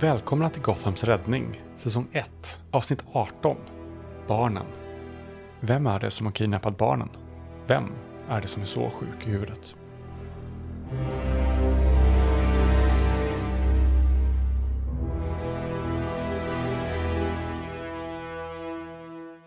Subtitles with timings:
[0.00, 3.56] Välkomna till Gothams räddning, säsong 1, avsnitt 18.
[4.28, 4.66] Barnen.
[5.60, 7.08] Vem är det som har kidnappat barnen?
[7.66, 7.84] Vem
[8.28, 9.74] är det som är så sjuk i huvudet?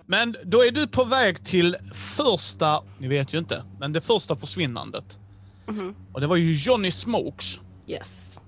[0.05, 4.35] Men då är du på väg till första, ni vet ju inte, men det första
[4.35, 5.19] försvinnandet.
[5.65, 5.95] Mhm.
[6.13, 7.59] Och det var ju Johnny Smokes.
[7.87, 8.40] Yes.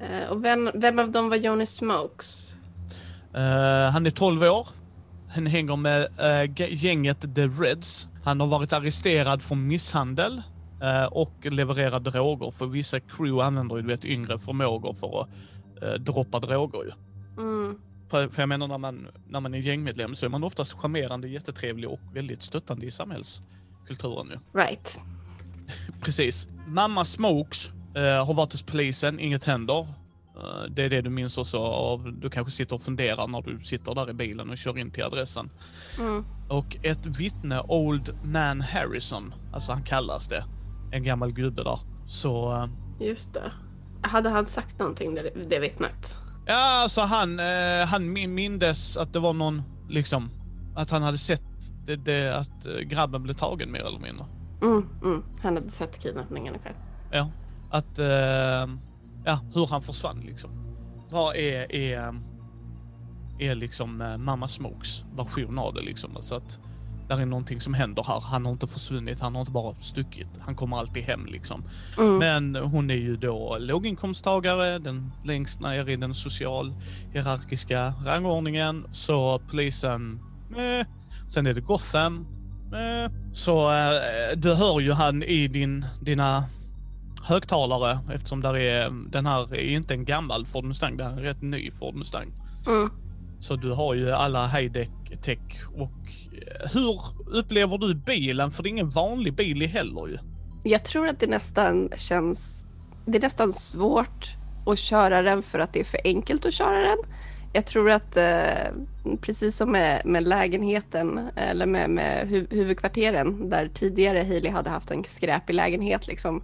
[0.00, 2.50] Eh, och vem, vem av dem var Johnny Smokes?
[3.34, 4.68] Eh, han är 12 år.
[5.34, 6.08] Han hänger med
[6.54, 8.08] g- gänget The Reds.
[8.24, 10.42] Han har varit arresterad för misshandel
[11.10, 12.50] och levererar droger.
[12.50, 15.28] För vissa crew använder ju du vet, yngre förmågor för att
[16.04, 16.78] droppa droger.
[16.84, 16.92] Ju.
[17.42, 17.78] Mm.
[18.10, 21.28] För, för jag menar när man, när man är gängmedlem så är man oftast charmerande,
[21.28, 24.28] jättetrevlig och väldigt stöttande i samhällskulturen.
[24.30, 24.60] Ju.
[24.60, 24.98] Right.
[26.00, 26.48] Precis.
[26.66, 29.80] Mamma Smokes eh, har varit hos polisen, inget händer.
[30.36, 33.58] Eh, det är det du minns också av, du kanske sitter och funderar när du
[33.64, 35.50] sitter där i bilen och kör in till adressen.
[35.98, 36.24] Mm.
[36.48, 40.44] Och ett vittne, Old Man Harrison, alltså han kallas det,
[40.92, 41.78] en gammal gubbe där.
[42.06, 42.66] Så, eh,
[43.06, 43.52] Just det.
[44.02, 46.16] Hade han sagt någonting, det, det vittnet?
[46.46, 50.30] ja alltså han, eh, han min- mindes att det var någon, liksom,
[50.76, 51.42] att han hade sett
[51.86, 54.26] det, det, att grabben blev tagen mer eller mindre.
[54.62, 55.22] Mm, mm.
[55.42, 56.74] Han hade sett kidnappningen själv.
[57.12, 57.30] Ja,
[57.70, 58.68] att, eh,
[59.24, 60.50] ja, hur han försvann liksom.
[61.10, 62.14] Vad är, är,
[63.38, 66.16] är liksom eh, Mamma Smokes version av det liksom?
[66.16, 66.60] Alltså att
[67.10, 68.20] där är någonting som händer här.
[68.20, 70.28] Han har inte försvunnit, han har inte bara stuckit.
[70.40, 71.64] Han kommer alltid hem liksom.
[71.98, 72.18] Mm.
[72.18, 76.74] Men hon är ju då låginkomsttagare, den längst ner i den social
[77.12, 78.86] hierarkiska rangordningen.
[78.92, 80.20] Så polisen,
[80.56, 80.86] eh.
[81.28, 82.26] Sen är det Gotham,
[82.72, 83.12] eh.
[83.32, 86.44] Så eh, du hör ju han i din, dina
[87.22, 91.16] högtalare eftersom där är, den här är inte en gammal Ford Mustang, det här är
[91.16, 92.32] en rätt ny Ford Mustang.
[92.66, 92.90] Mm.
[93.40, 94.88] Så du har ju alla high-tech
[95.22, 95.90] tech och
[96.32, 98.50] eh, hur upplever du bilen?
[98.50, 100.18] För det är ingen vanlig bil heller ju.
[100.62, 102.64] Jag tror att det nästan känns...
[103.06, 104.34] Det är nästan svårt
[104.66, 106.98] att köra den för att det är för enkelt att köra den.
[107.52, 108.72] Jag tror att eh,
[109.20, 114.90] precis som med, med lägenheten eller med, med hu huvudkvarteren där tidigare Hailey hade haft
[114.90, 116.42] en skräpig lägenhet liksom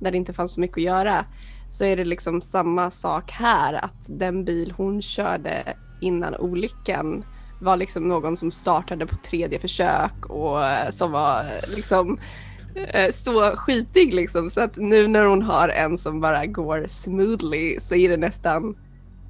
[0.00, 1.24] där det inte fanns så mycket att göra
[1.70, 7.24] så är det liksom samma sak här att den bil hon körde innan olyckan
[7.60, 12.18] var liksom någon som startade på tredje försök och eh, som var eh, liksom
[12.74, 14.50] eh, så skitig liksom.
[14.50, 18.76] Så att nu när hon har en som bara går smoothly så är det nästan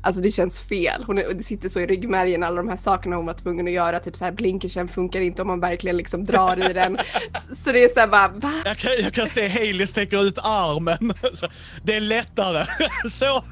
[0.07, 1.05] Alltså det känns fel.
[1.07, 3.73] Hon är, det sitter så i ryggmärgen alla de här sakerna hon var tvungen att
[3.73, 4.01] göra.
[4.01, 6.99] Typ så här blinkersen funkar inte om man verkligen liksom drar i den.
[7.55, 8.63] Så det är så här bara va?
[8.65, 11.13] Jag kan, jag kan se Hailey sträcker ut armen.
[11.85, 12.67] Det är lättare.
[13.11, 13.43] Så.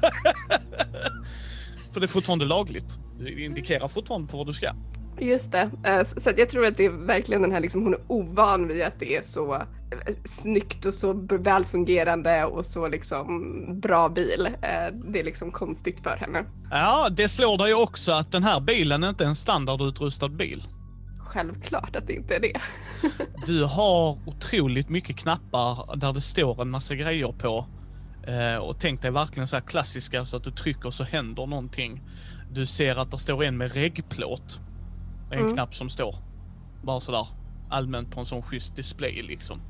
[1.93, 2.97] För det är fortfarande lagligt.
[3.19, 4.67] Det indikerar fortfarande på vad du ska.
[5.19, 5.69] Just det.
[5.83, 8.81] Eh, Så jag tror att det är verkligen den här liksom, hon är ovan vid
[8.83, 9.61] att det är så eh,
[10.23, 13.29] snyggt och så välfungerande och så liksom
[13.79, 14.45] bra bil.
[14.61, 16.45] Eh, Det är liksom konstigt för henne.
[16.71, 20.63] Ja, det slår dig också att den här bilen är inte en standardutrustad bil.
[21.19, 22.61] Självklart att det inte är det.
[23.45, 27.65] Du har otroligt mycket knappar där det står en massa grejer på.
[28.61, 32.01] Och tänk dig verkligen så här klassiska så att du trycker så händer någonting.
[32.51, 34.59] Du ser att det står en med reggplåt.
[35.31, 35.53] En Mm.
[35.53, 36.15] knapp som står.
[36.83, 37.27] Bara sådär
[37.69, 39.61] allmänt på en sån schysst display liksom.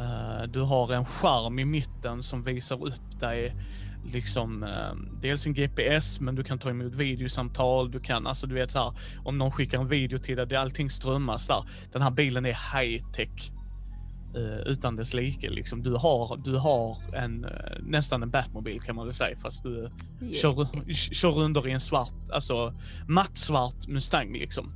[0.00, 3.54] Eh, du har en skärm i mitten som visar upp dig
[4.12, 8.54] liksom eh, dels en GPS men du kan ta emot videosamtal, du kan alltså du
[8.54, 8.92] vet så här
[9.24, 11.64] om någon skickar en video till dig, det allting strömmas där.
[11.92, 13.52] Den här bilen är high tech
[14.36, 15.82] eh, utan dess like liksom.
[15.82, 17.46] Du har, du har en,
[17.80, 19.90] nästan en Batmobil kan man väl säga fast du
[20.34, 20.66] kör,
[21.14, 22.74] kör under i en svart, alltså
[23.08, 24.72] mattsvart Mustang liksom.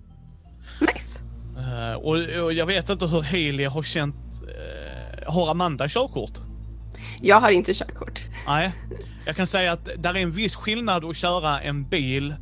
[0.80, 1.18] Nice.
[1.58, 6.40] Eh, och, och jag vet inte hur Haley har känt, eh, har Amanda körkort?
[7.20, 8.22] Jag har inte körkort.
[8.46, 8.72] Nej,
[9.26, 12.34] jag kan säga att där är en viss skillnad att köra en bil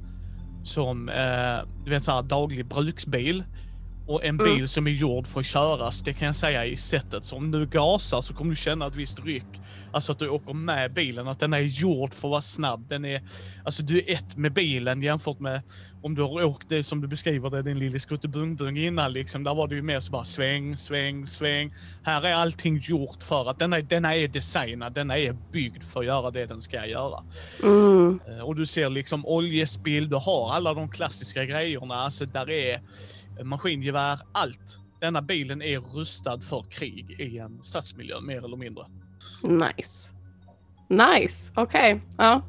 [0.64, 3.44] som, eh, du vet såhär daglig bruksbil
[4.06, 4.66] och en bil Mm.
[4.66, 6.00] som är gjord för att köras.
[6.02, 7.24] Det kan jag säga i sättet.
[7.24, 9.44] Så om du gasar så kommer du känna ett visst ryck.
[9.92, 12.88] Alltså att du åker med bilen, att den är gjord för att vara snabb.
[12.88, 13.22] Den är,
[13.64, 15.62] alltså du är ett med bilen jämfört med
[16.02, 19.44] om du har åkt det som du beskriver det, din lille skuttebung innan liksom.
[19.44, 21.74] Där var det ju mer så bara sväng, sväng, sväng.
[22.02, 26.06] Här är allting gjort för att denna, denna är designad, denna är byggd för att
[26.06, 27.22] göra det den ska göra.
[27.62, 28.20] Mm.
[28.28, 31.94] Eh, Och du ser liksom oljespill, du har alla de klassiska grejerna.
[31.94, 32.80] Alltså där är
[33.44, 34.80] maskingevär, allt.
[35.00, 38.84] Denna bilen är rustad för krig i en stadsmiljö, mer eller mindre.
[39.42, 40.10] Nice.
[40.88, 42.00] Nice, okej.
[42.18, 42.42] Ja.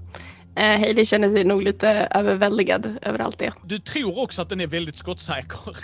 [0.56, 3.54] Eh, Hailey känner sig nog lite överväldigad över allt det.
[3.66, 5.60] Du tror också att den är väldigt skottsäker.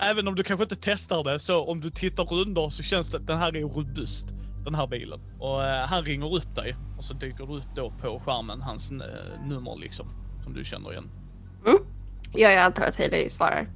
[0.00, 3.16] Även om du kanske inte testar det, så om du tittar under så känns det
[3.16, 4.26] att den här är robust.
[4.64, 5.20] Den här bilen.
[5.38, 8.90] Och eh, han ringer upp dig och så dyker du upp då på skärmen hans
[8.90, 8.98] eh,
[9.44, 10.06] nummer liksom.
[10.44, 11.10] Som du känner igen.
[12.34, 13.66] Ja, jag antar att Hailey svarar.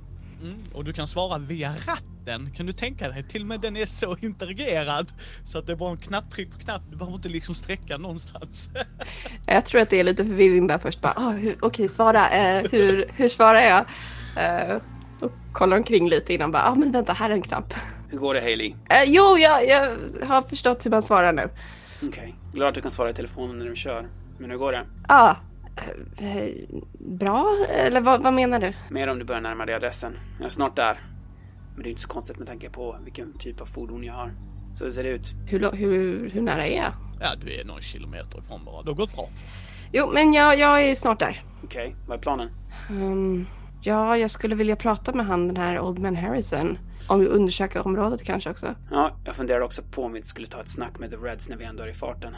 [0.42, 2.50] Mm, och du kan svara via ratten.
[2.56, 3.22] Kan du tänka dig?
[3.28, 5.12] Till och med den är så interagerad
[5.44, 6.82] så att det är bara en knapptryck på knapp.
[6.90, 8.70] Du behöver inte liksom sträcka någonstans.
[9.46, 11.00] Jag tror att det är lite förvirring där först.
[11.00, 12.28] Bara, ah, hur- Okej, svara.
[12.30, 13.84] Eh, hur, hur svarar jag?
[14.44, 14.76] Eh,
[15.20, 17.74] och kollar omkring lite innan bara, ah, men vänta, här är en knapp.
[18.08, 18.74] Hur går det Hailey?
[18.90, 21.48] Eh, jo, jag, jag har förstått hur man svarar nu.
[22.02, 24.06] Okej, glad att du kan svara i telefonen när du kör.
[24.38, 24.82] Men hur går det?
[25.08, 25.36] Ja, eh,
[26.98, 27.66] bra?
[27.68, 28.72] Eller vad, vad menar du?
[28.90, 30.18] Mer om du börjar närma dig adressen.
[30.38, 31.00] Jag är snart där.
[31.74, 34.32] Men det är inte så konstigt med tanke på vilken typ av fordon jag har.
[34.78, 35.32] Så det ser det ut.
[35.46, 36.92] Hur, hur, hur nära är jag?
[37.20, 38.82] ja, du är någon kilometer ifrån bara.
[38.82, 39.28] Det har gått bra.
[39.92, 41.42] Jo, men jag, jag är snart där.
[41.64, 42.50] Okej, vad är planen?
[42.90, 43.46] Ehm,
[43.82, 46.78] ja, jag skulle vilja prata med han, den här Old Man Harrison.
[47.08, 48.74] Om vi undersöker området kanske också.
[48.90, 51.56] Ja, jag funderade också på om vi skulle ta ett snack med The Reds när
[51.56, 52.34] vi ändå är i farten.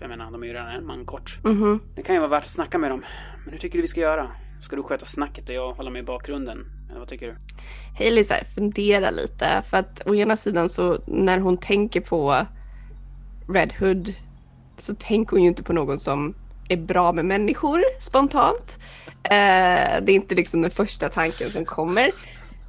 [0.00, 1.38] För jag menar, de är ju redan en man kort.
[1.44, 1.80] Mhm.
[1.94, 3.04] Det kan ju vara värt att snacka med dem.
[3.44, 4.30] Men hur tycker du vi ska göra?
[4.62, 6.66] Ska du sköta snacket och jag hålla mig i bakgrunden?
[6.90, 7.36] Eller vad tycker du?
[7.98, 12.46] Hailey så här, funderar lite för att å ena sidan så när hon tänker på
[13.48, 14.14] Red Hood
[14.78, 16.34] så tänker hon ju inte på någon som
[16.68, 18.78] är bra med människor spontant.
[19.22, 22.10] Eh, det är inte liksom den första tanken som kommer.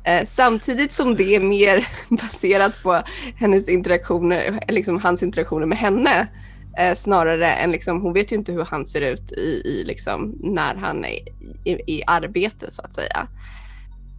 [0.04, 3.02] Eh, samtidigt som det är mer baserat på
[3.36, 6.28] hennes interaktioner, liksom hans interaktioner med henne.
[6.78, 10.36] Eh, snarare än liksom, hon vet ju inte hur han ser ut i, i liksom,
[10.40, 11.20] när han är
[11.66, 13.28] i, i arbete så att säga.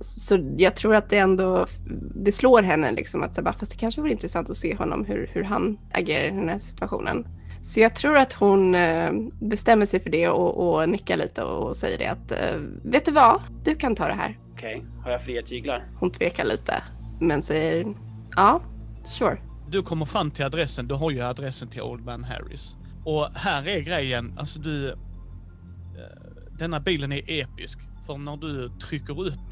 [0.01, 1.67] Så jag tror att det ändå,
[2.15, 5.05] det slår henne liksom att så bara, fast det kanske vore intressant att se honom
[5.05, 7.27] hur, hur han agerar i den här situationen.
[7.63, 11.77] Så jag tror att hon eh, bestämmer sig för det och, och nickar lite och
[11.77, 14.39] säger det att eh, vet du vad, du kan ta det här.
[14.53, 15.87] Okej, har jag fria tyglar?
[16.01, 16.83] Hon tvekar lite
[17.21, 17.87] men säger
[18.37, 18.61] ja,
[19.05, 19.39] sure.
[19.73, 20.89] Du kommer fram till adressen.
[20.89, 22.77] Du har ju adressen till Old Man Harris.
[23.05, 24.89] Och här är grejen, alltså du...
[24.91, 24.97] Eh,
[26.59, 27.79] denna bilen är episk.
[28.07, 29.51] För när du trycker upp,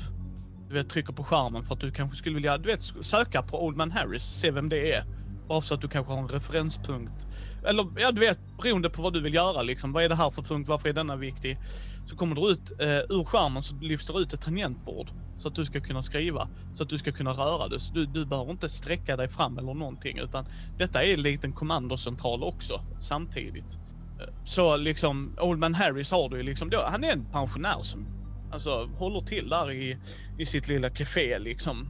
[0.68, 3.66] du vet trycker på skärmen för att du kanske skulle vilja, du vet söka på
[3.66, 5.04] Old Man Harris, se vem det är.
[5.50, 7.26] Bara så att du kanske har en referenspunkt.
[7.64, 9.92] Eller ja, du vet, beroende på vad du vill göra liksom.
[9.92, 10.68] Vad är det här för punkt?
[10.68, 11.58] Varför är denna viktig?
[12.06, 15.10] Så kommer du ut eh, ur skärmen så lyfts det ut ett tangentbord.
[15.38, 16.48] Så att du ska kunna skriva.
[16.74, 17.80] Så att du ska kunna röra dig.
[17.80, 20.18] Så du, du behöver inte sträcka dig fram eller någonting.
[20.18, 20.46] Utan
[20.78, 23.78] detta är en liten kommandocentral också samtidigt.
[24.20, 27.80] Eh, så liksom, Old Man Harris har du ju liksom då, han är en pensionär
[27.80, 28.06] som
[28.52, 29.96] alltså håller till där i,
[30.38, 31.88] i sitt lilla café liksom.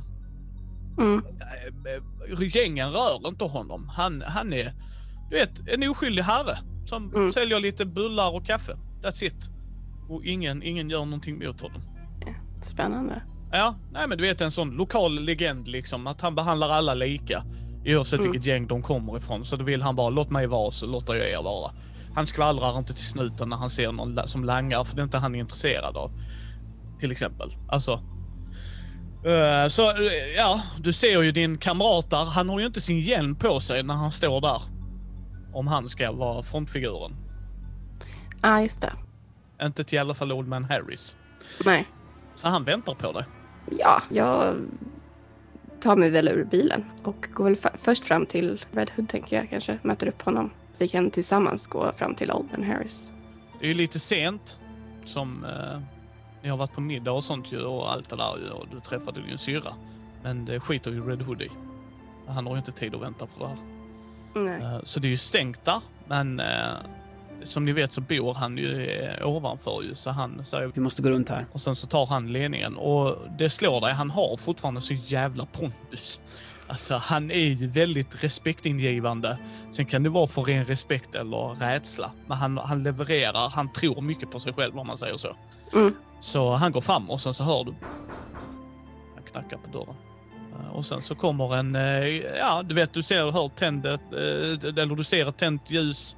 [0.98, 1.22] Mm.
[1.40, 1.92] Eh,
[2.32, 3.88] eh, Gängen rör inte honom.
[3.88, 4.72] Han, han är,
[5.30, 7.32] du vet, en oskyldig herre som Mm.
[7.32, 8.76] säljer lite bullar och kaffe.
[9.02, 9.50] That's it.
[10.08, 11.82] Och ingen, ingen gör någonting mot honom.
[12.62, 13.22] Spännande.
[13.52, 17.44] Ja, nej men du vet en sån lokal legend liksom, att han behandlar alla lika.
[17.86, 18.32] Oavsett Mm.
[18.32, 19.44] vilket gäng de kommer ifrån.
[19.44, 21.70] Så då vill han bara, låt mig vara så låter jag er vara.
[22.14, 25.18] Han skvallrar inte till snuten när han ser någon som langar, för det är inte
[25.18, 26.10] han intresserad av.
[27.00, 27.56] Till exempel.
[27.68, 28.00] Alltså.
[29.24, 32.24] Eh, så, eh, ja, du ser ju din kamrat där.
[32.24, 34.62] Han har ju inte sin hjälm på sig när han står där.
[35.52, 37.16] Om han ska vara frontfiguren.
[38.42, 38.92] Ja, ah, just det.
[39.62, 41.16] Inte till i alla fall Old Man Harris.
[41.64, 41.86] Nej.
[42.34, 43.24] Så han väntar på dig.
[43.78, 44.56] Ja, jag
[45.80, 49.50] tar mig väl ur bilen och går väl först fram till Red Hood tänker jag
[49.50, 49.78] kanske.
[49.82, 50.50] Möter upp honom.
[50.78, 53.10] Vi kan tillsammans gå fram till Old Man Harris.
[53.60, 54.58] Det är ju lite sent
[55.04, 55.80] som eh,
[56.42, 58.80] ni har varit på middag och sånt ju och allt det där ju, och du
[58.80, 59.72] träffade din syrra.
[60.22, 61.50] Men det skiter ju Red Hood i.
[62.28, 63.58] Han har ju inte tid att vänta för det här.
[64.34, 64.60] Nej.
[64.62, 66.46] Eh, så det är ju stängt där, men eh,
[67.42, 71.02] som ni vet så bor han ju eh, ovanför ju så han säger Vi måste
[71.02, 71.46] gå runt här.
[71.52, 75.46] och sen så tar han ledningen och det slår dig, han har fortfarande så jävla
[75.46, 76.20] pondus.
[76.66, 79.38] Alltså han är ju väldigt respektingivande.
[79.72, 82.10] Sen kan det vara för ren respekt eller rädsla.
[82.26, 85.36] Men han, han levererar, han tror mycket på sig själv om man säger så.
[85.74, 85.94] Mm.
[86.20, 87.74] Så han går fram och sen så hör du.
[89.14, 89.94] Han knackar på dörren.
[90.60, 92.06] Eh, Och sen så kommer en, eh,
[92.38, 96.16] ja du vet du ser hör tändet, eh, eller du ser ett tänt ljus.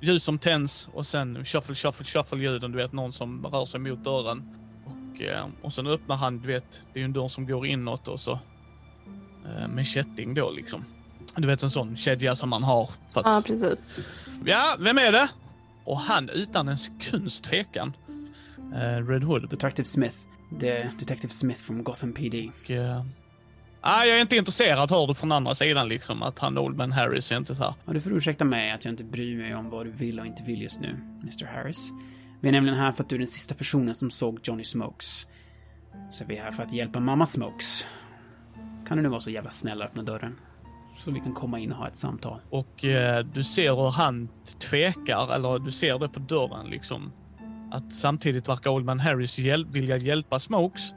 [0.00, 2.72] Ljus som tänds och sen shuffle, shuffle, shuffle ljuden.
[2.72, 4.42] Du vet någon som rör sig mot dörren.
[4.86, 8.08] Och, och sen öppnar han, du vet, det är ju en dörr som går inåt
[8.08, 8.38] och så.
[9.68, 10.84] Med kätting då liksom.
[11.36, 12.82] Du vet en sån kedja som man har.
[13.14, 13.90] Att, Ja, precis.
[14.44, 15.28] Ja, vem är det?
[15.84, 17.92] Och han utan en sekunds tvekan.
[18.74, 19.50] Eh, Red Hood.
[19.50, 20.16] Detective Smith.
[20.60, 22.50] Är Detective Smith från Gotham PD.
[22.62, 23.04] Och, eh,
[23.84, 26.22] Ah, jag är inte intresserad, hör du från andra sidan liksom.
[26.22, 27.74] Att han Oldman Harris är inte så här.
[27.84, 30.26] Ja, du får ursäkta mig att jag inte bryr mig om vad du vill och
[30.26, 30.88] inte vill just nu,
[31.22, 31.46] Mr.
[31.46, 31.90] Harris.
[32.40, 35.26] Vi är nämligen här för att du är den sista personen som såg Johnny Smokes.
[36.10, 37.86] Så vi är här för att hjälpa mamma Smokes.
[38.88, 40.38] Kan du nu vara så jävla snäll och öppna dörren?
[40.98, 42.40] Så vi kan komma in och ha ett samtal.
[42.50, 47.12] Och eh, du ser hur han tvekar, eller du ser det på dörren liksom.
[47.72, 50.94] Att samtidigt verkar Oldman Harris hjäl vilja hjälpa Smokes.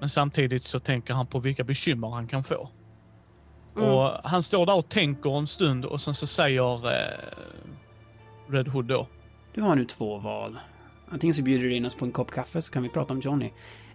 [0.00, 2.68] Men samtidigt så tänker han på vilka bekymmer han kan få.
[3.76, 3.88] Mm.
[3.88, 7.18] Och han står där och tänker en stund och sen så säger eh,
[8.48, 9.06] Red Hood då.
[9.54, 10.58] Du har nu två val.
[11.08, 13.20] Antingen så bjuder du in oss på en kopp kaffe så kan vi prata om
[13.20, 13.50] Johnny.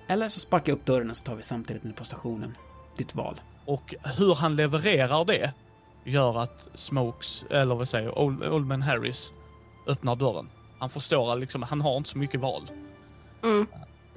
[0.07, 2.57] Eller så sparkar jag upp dörren och så tar vi samtidigt ner på stationen.
[2.97, 3.41] Ditt val.
[3.65, 5.53] Och hur han levererar det
[6.03, 8.17] gör att Smokes, eller vad säger
[8.53, 9.33] Oldman Harris
[9.87, 10.49] öppnar dörren.
[10.79, 12.71] Han förstår att liksom, han har inte så mycket val.
[13.43, 13.67] Mm.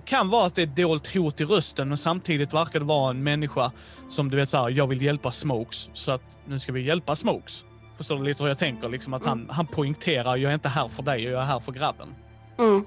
[0.04, 3.10] Kan vara att det är ett dolt hot i rösten, men samtidigt verkar det vara
[3.10, 3.72] en människa
[4.08, 7.64] som du vet såhär, jag vill hjälpa Smokes, så att nu ska vi hjälpa Smokes.
[7.96, 8.88] Förstår du lite hur jag tänker?
[8.88, 11.72] Liksom att han, han poängterar, jag är inte här för dig, jag är här för
[11.72, 12.14] grabben.
[12.58, 12.86] Mm.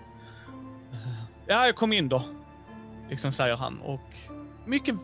[1.48, 2.24] Ja, jag kom in då.
[3.10, 3.82] Liksom säger han.
[3.82, 4.10] Och
[4.66, 4.96] mycket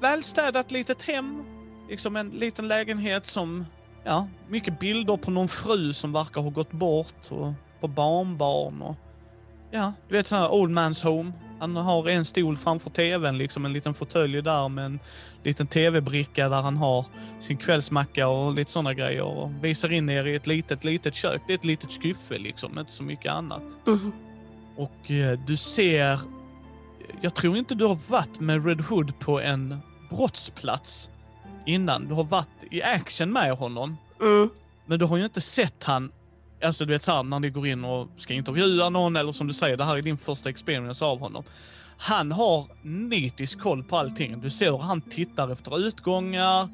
[0.00, 1.44] välstädat litet hem.
[1.88, 3.66] Liksom en liten lägenhet som,
[4.04, 8.96] ja, mycket bilder på någon fru som verkar ha gått bort och på barnbarn och
[9.70, 11.32] ja, du vet sån här old man's home.
[11.60, 14.98] Han har en stol framför tvn, liksom en liten fåtölj där med en
[15.42, 17.06] liten tv-bricka där han har
[17.40, 21.42] sin kvällsmacka och lite sådana grejer och visar in er i ett litet, litet kök.
[21.46, 23.62] Det är ett litet skyffe liksom, inte så mycket annat.
[23.86, 24.12] Mm.
[24.76, 26.20] Och eh, du ser...
[27.20, 29.78] Jag tror inte du har varit med Red Hood på en
[30.10, 31.10] brottsplats
[31.66, 32.08] innan.
[32.08, 33.96] Du har varit i action med honom.
[34.20, 34.50] Mm.
[34.86, 36.12] Men du har ju inte sett han,
[36.64, 39.54] alltså du vet såhär när ni går in och ska intervjua någon eller som du
[39.54, 41.44] säger, det här är din första experience av honom.
[41.96, 44.40] Han har nitisk koll på allting.
[44.40, 46.68] Du ser hur han tittar efter utgångar,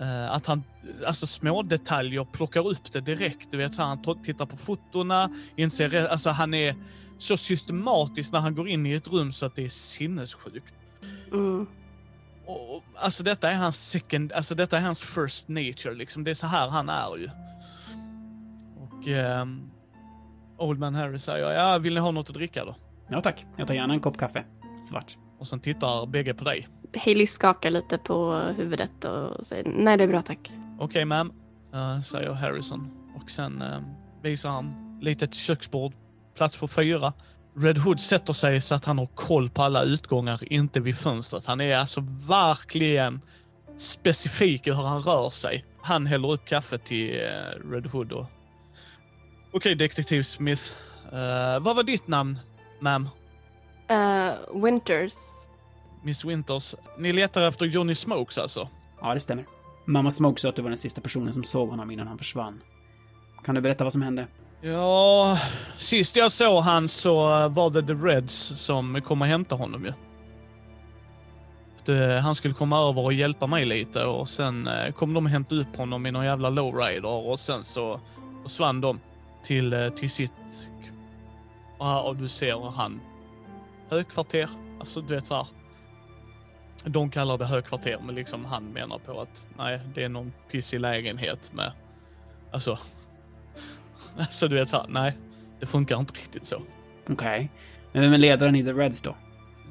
[0.00, 0.62] eh, att han,
[1.06, 3.50] alltså små detaljer plockar upp det direkt.
[3.50, 6.74] Du vet så han tittar på fotona, inser, alltså han är
[7.18, 10.74] så systematisk när han går in i ett rum så att det är sinnessjukt.
[11.32, 11.66] Mm.
[12.46, 16.24] Och, och, alltså detta är hans second, alltså detta är hans first nature liksom.
[16.24, 17.30] Det är så här han är ju.
[19.04, 19.70] Och ehm,
[20.58, 22.76] Old Man Harry säger, ja vill ni ha något att dricka då?
[23.08, 24.44] Ja tack, jag tar gärna en kopp kaffe.
[24.90, 25.16] Svart.
[25.38, 26.68] Och sen tittar bägge på dig.
[27.04, 30.52] Hailey skakar lite på huvudet och säger nej det är bra tack.
[30.78, 31.30] Okej ma'am,
[31.74, 32.90] eh, säger Harrison.
[33.22, 33.78] Och sen eh,
[34.22, 35.92] visar han litet köksbord,
[36.36, 37.12] plats för fyra.
[37.56, 41.46] Red Hood sätter sig så att han har koll på alla utgångar, inte vid fönstret.
[41.46, 43.20] Han är alltså verkligen
[43.76, 45.64] specifik i hur han rör sig.
[45.82, 48.26] Han häller upp kaffe till eh, Red Hood och...
[49.54, 50.62] Okej, detektiv Smith.
[51.12, 52.38] Eh, vad var ditt namn,
[52.80, 53.08] ma'am?
[53.90, 55.14] Uh, Winters.
[56.02, 56.74] Miss Winters.
[56.98, 58.68] Ni letar efter Johnny Smokes alltså?
[59.00, 59.46] Ja, det stämmer.
[59.84, 62.62] Mamma Smoke sa att du var den sista personen som såg honom innan han försvann.
[63.44, 64.26] Kan du berätta vad som hände?
[64.60, 65.38] Ja,
[65.78, 67.14] sist jag såg han så
[67.48, 69.92] var det The Reds som kom och hämtade honom ju.
[71.84, 75.30] Det, han skulle komma över och hjälpa mig lite och sen eh, kom de och
[75.30, 78.00] hämtade upp honom i någon jävla lowrider och sen så
[78.42, 79.00] försvann de
[79.44, 80.70] till, eh, till sitt...
[81.78, 83.00] Och, och du ser han
[83.90, 84.48] högkvarter.
[84.80, 85.46] Alltså du vet så här.
[86.84, 90.80] De kallar det högkvarter men liksom han menar på att nej, det är någon pissig
[90.80, 91.72] lägenhet med...
[92.50, 92.78] Alltså
[94.18, 95.18] Alltså du vet såhär, nej.
[95.60, 96.62] Det funkar inte riktigt så.
[97.10, 97.50] Okej.
[97.92, 99.16] Men vem är ledaren i The Reds då?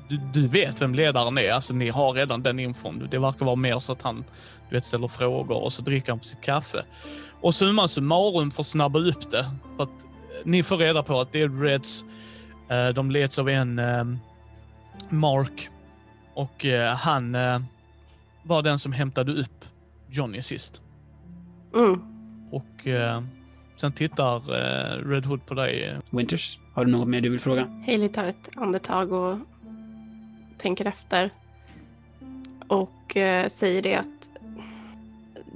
[0.10, 3.08] Du, du vet vem ledaren är, alltså ni har redan den infon.
[3.12, 4.26] Det verkar vara mer så att han,
[4.70, 6.86] du vet, ställer frågor och så dricker han på sitt kaffe.
[7.44, 9.46] Och summa summarum för att snabba upp det.
[9.78, 12.06] För att eh, ni får reda på att det är Reds,
[12.70, 14.06] eh, de leds av en eh,
[15.10, 15.70] Mark.
[16.34, 17.38] Och eh, han
[18.44, 19.66] var den som hämtade upp
[20.10, 20.82] Johnny sist.
[21.76, 22.02] Mm.
[22.52, 22.88] Och
[23.78, 24.42] sen tittar
[25.10, 25.98] Red Hood på dig.
[26.10, 27.84] Winters, har du något mer du vill fråga?
[27.86, 29.38] Hailey tar ett andetag och
[30.58, 31.30] tänker efter.
[32.68, 34.33] Och säger det att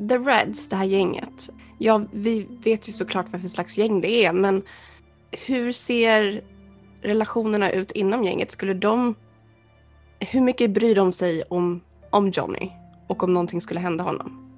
[0.09, 1.49] The Reds, det här gänget.
[1.77, 4.63] Ja, vi vet ju såklart vad för slags gäng det är, men
[5.31, 6.41] hur ser
[7.01, 8.51] relationerna ut inom gänget?
[8.51, 9.15] Skulle de...
[10.19, 12.71] Hur mycket bryr de sig om, om Johnny?
[13.07, 14.51] Och om någonting skulle hända honom?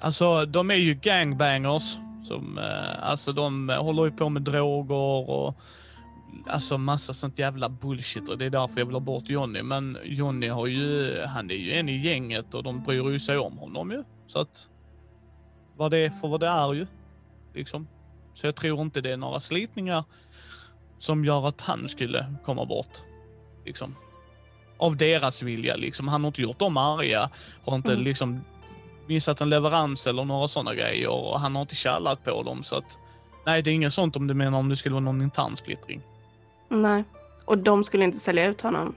[0.00, 1.98] Alltså, de är ju gangbangers.
[2.24, 5.54] Som, eh, alltså, de håller ju på med droger och
[6.46, 9.62] alltså massa sånt jävla bullshit och det är därför jag vill ha bort Johnny.
[9.62, 13.38] Men Johnny har ju, han är ju en i gänget och de bryr ju sig
[13.38, 14.02] om honom ju.
[14.26, 14.70] Så att,
[15.76, 16.86] vad det är för vad det är ju.
[17.54, 17.88] Liksom.
[18.34, 20.04] Så jag tror inte det är några slitningar
[20.98, 22.98] som gör att han skulle komma bort.
[23.64, 23.94] Liksom.
[24.78, 25.76] av deras vilja.
[25.76, 26.08] Liksom.
[26.08, 27.30] Han har inte gjort dem arga,
[27.64, 28.04] har inte Mm.
[28.04, 28.40] liksom
[29.06, 32.64] missat en leverans eller några sådana grejer och han har inte kallat på dem.
[32.64, 32.98] Så att,
[33.46, 36.02] nej, det är inget sånt om du menar om det skulle vara någon intern splittring.
[36.70, 37.04] Nej.
[37.44, 38.94] Och de skulle inte sälja ut honom.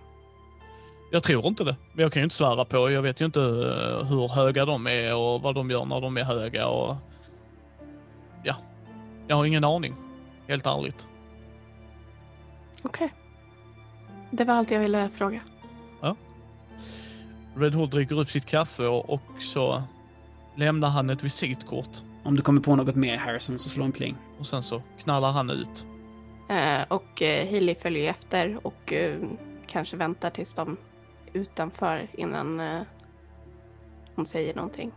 [1.11, 2.91] Jag tror inte det, men jag kan ju inte svära på.
[2.91, 6.17] Jag vet ju inte eh, hur höga de är och vad de gör när de
[6.17, 6.95] är höga och...
[8.43, 8.55] Ja,
[9.27, 9.95] jag har ingen aning.
[10.47, 11.07] Helt ärligt.
[12.81, 13.13] Okej.
[14.31, 15.41] Det var allt jag ville fråga.
[17.55, 19.83] Red Hood dricker upp sitt kaffe och, och så
[20.55, 22.01] lämnar han ett visitkort.
[22.23, 24.15] Om du kommer på något mer Harrison så slå en pling.
[24.39, 25.85] Och sen så knallar han ut.
[26.53, 29.15] Eh, och eh, Hailey följer efter och eh,
[29.67, 30.77] kanske väntar tills de
[31.33, 32.81] är utanför innan eh,
[34.15, 34.91] hon säger någonting.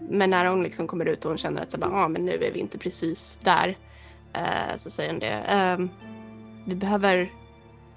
[0.00, 2.32] Men när hon liksom kommer ut och hon känner att så bara, ah, men nu
[2.32, 3.76] är vi inte precis där,
[4.32, 5.26] eh, så säger hon det.
[5.48, 5.90] ehm,
[6.66, 7.32] vi behöver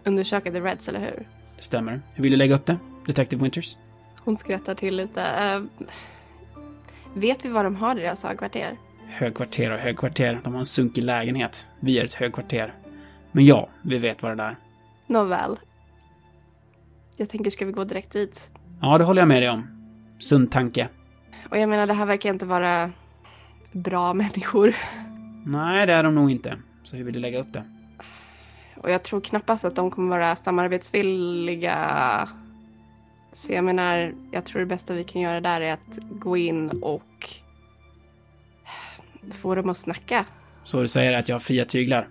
[0.03, 1.27] undersöka The Reds, eller hur?
[1.60, 2.01] Stämmer.
[2.15, 2.77] Hur vill du lägga upp det?
[3.06, 3.77] Detective Winters?
[4.18, 5.22] Hon skrattar till lite.
[5.22, 5.70] ehm,
[7.13, 8.77] vet vi vad de har i deras högkvarter?
[9.08, 10.41] Högkvarter och högkvarter.
[10.44, 11.68] De har en sunkig lägenhet.
[11.80, 12.74] Vi är ett högkvarter.
[13.32, 14.56] Men ja, vi vet vad det är.
[15.08, 15.60] Nåväl.
[17.18, 18.52] Jag tänker, ska vi gå direkt dit?
[18.82, 19.68] Ja, det håller jag med dig om.
[20.20, 20.90] Sund tanke.
[21.50, 22.92] Och jag menar, det här verkar inte vara
[23.72, 24.76] bra människor.
[25.46, 26.58] Nej, det är de nog inte.
[26.84, 27.64] Så hur vill du lägga upp det?
[28.76, 32.30] Och jag tror knappast att de kommer vara samarbetsvilliga.
[33.32, 36.70] Så jag menar, jag tror det bästa vi kan göra där är att gå in
[36.70, 37.30] och
[39.32, 40.26] få dem att snacka.
[40.64, 42.08] Så du säger att jag har fria tyglar?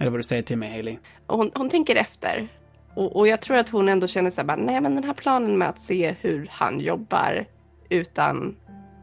[0.00, 0.98] Eller vad du säger till mig, Haley?
[1.26, 2.48] Hon, hon tänker efter.
[2.94, 5.14] Och, och jag tror att hon ändå känner så här, bara, nej men den här
[5.14, 7.44] planen med att se hur han jobbar
[7.88, 8.56] utan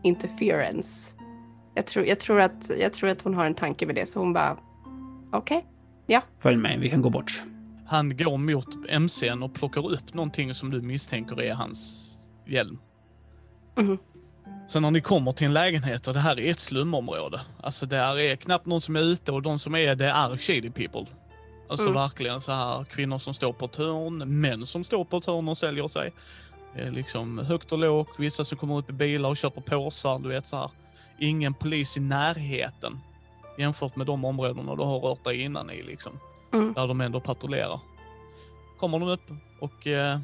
[0.03, 1.13] interference.
[1.75, 4.19] Jag tror, jag tror, att, jag tror att hon har en tanke med det, så
[4.19, 4.57] hon bara,
[5.31, 5.65] okej.
[6.39, 7.43] Följ mig, vi kan gå bort.
[7.87, 12.03] Han går mot MCn och plockar upp någonting som du misstänker är hans
[12.45, 12.77] hjälm.
[13.75, 13.97] Mhm.
[14.67, 17.41] Sen när ni kommer till en lägenhet och det här är ett slumområde.
[17.63, 20.69] Alltså det är knappt någon som är ute och de som är det är shady
[20.69, 21.05] people.
[21.69, 21.95] Alltså Mm.
[22.01, 25.49] verkligen så här kvinnor som står på ett hörn, män som står på ett hörn
[25.49, 26.13] och säljer sig.
[26.75, 30.19] Det är liksom högt och lågt, vissa som kommer upp i bilar och köper påsar,
[30.19, 30.69] du vet så här.
[31.19, 32.99] Ingen polis i närheten
[33.57, 36.19] jämfört med de områdena du har rört dig innan i liksom.
[36.53, 36.73] Mm.
[36.73, 37.79] Där de ändå patrullerar.
[38.79, 40.19] Kommer de upp och eh,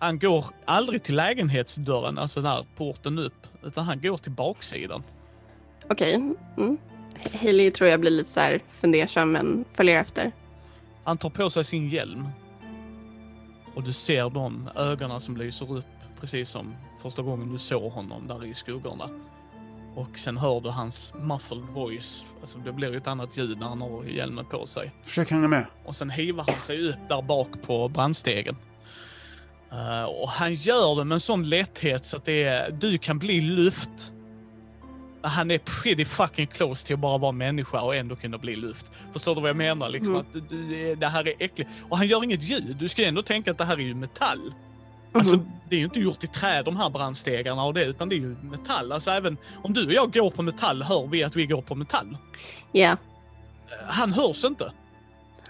[0.00, 5.02] han går aldrig till lägenhetsdörren, alltså där porten upp, utan han går till baksidan.
[5.88, 6.14] Okej.
[6.56, 6.78] Mm.
[7.40, 10.32] Hailey tror jag blir lite så här fundersam men följer efter.
[11.04, 12.28] Han tar på sig sin hjälm.
[13.74, 15.84] Och du ser de ögonen som lyser upp
[16.20, 19.08] precis som första gången du såg honom där i skuggorna.
[19.94, 22.24] Och sen hör du hans muffled voice.
[22.40, 24.92] Alltså det blir ju ett annat ljud när han har hjälmen på sig.
[25.02, 25.66] Försök hänga med.
[25.84, 28.56] Och sen hivar han sig upp där bak på brandstegen.
[29.72, 33.18] Eh, och han gör det med en sån lätthet så att det är, du kan
[33.18, 34.14] bli luft.
[35.22, 38.86] Han är pretty fucking close till att bara vara människa och ändå kunna bli luft.
[39.12, 39.88] Förstår du vad jag menar?
[39.88, 40.20] Liksom Mm.
[40.20, 41.70] att du, det här är äckligt.
[41.88, 42.76] Och han gör inget ljud.
[42.78, 44.54] Du ska ändå tänka att det här är ju metall.
[45.12, 45.50] Alltså, Mhm.
[45.68, 48.20] det är ju inte gjort i trä de här brandstegarna och det, utan det är
[48.20, 48.92] ju metall.
[48.92, 51.74] Alltså även om du och jag går på metall hör vi att vi går på
[51.74, 52.16] metall.
[52.72, 52.96] Ja,
[53.72, 54.72] Eh, Han hörs inte.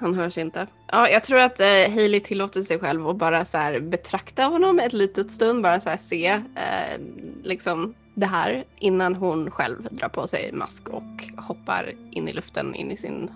[0.00, 0.66] Han hörs inte.
[0.86, 4.78] Ja, jag tror att eh, Hailey tillåter sig själv att bara så här betrakta honom
[4.78, 7.00] ett litet stund, bara så här se eh,
[7.42, 12.74] liksom det här innan hon själv drar på sig mask och hoppar in i luften,
[12.74, 13.30] in i sin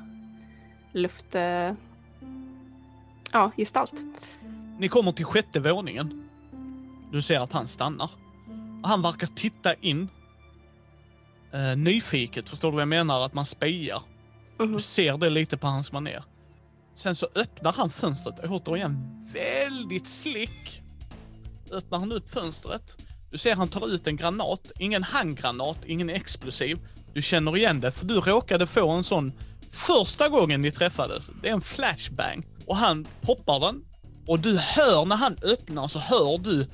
[0.92, 1.34] luft...
[1.34, 1.72] Eh,
[3.32, 4.04] ja, gestalt.
[4.78, 6.28] Ni kommer till sjätte våningen.
[7.12, 8.10] Du ser att han stannar.
[8.82, 10.08] Han verkar titta in.
[11.52, 13.24] Eh, nyfiket, förstår du vad jag menar?
[13.26, 14.02] Att man spejar.
[14.58, 14.72] Mhm.
[14.72, 16.24] Du ser det lite på hans maner.
[16.94, 20.82] Sen så öppnar han fönstret, återigen väldigt slick.
[21.70, 22.96] Öppnar han upp fönstret.
[23.30, 26.78] Du ser han tar ut en granat, ingen handgranat, ingen explosiv.
[27.12, 29.32] Du känner igen det, för du råkade få en sån
[29.70, 31.30] första gången ni träffades.
[31.42, 32.46] Det är en flashbang.
[32.66, 33.84] Och han poppar den.
[34.26, 36.66] Och du hör när han öppnar så hör du,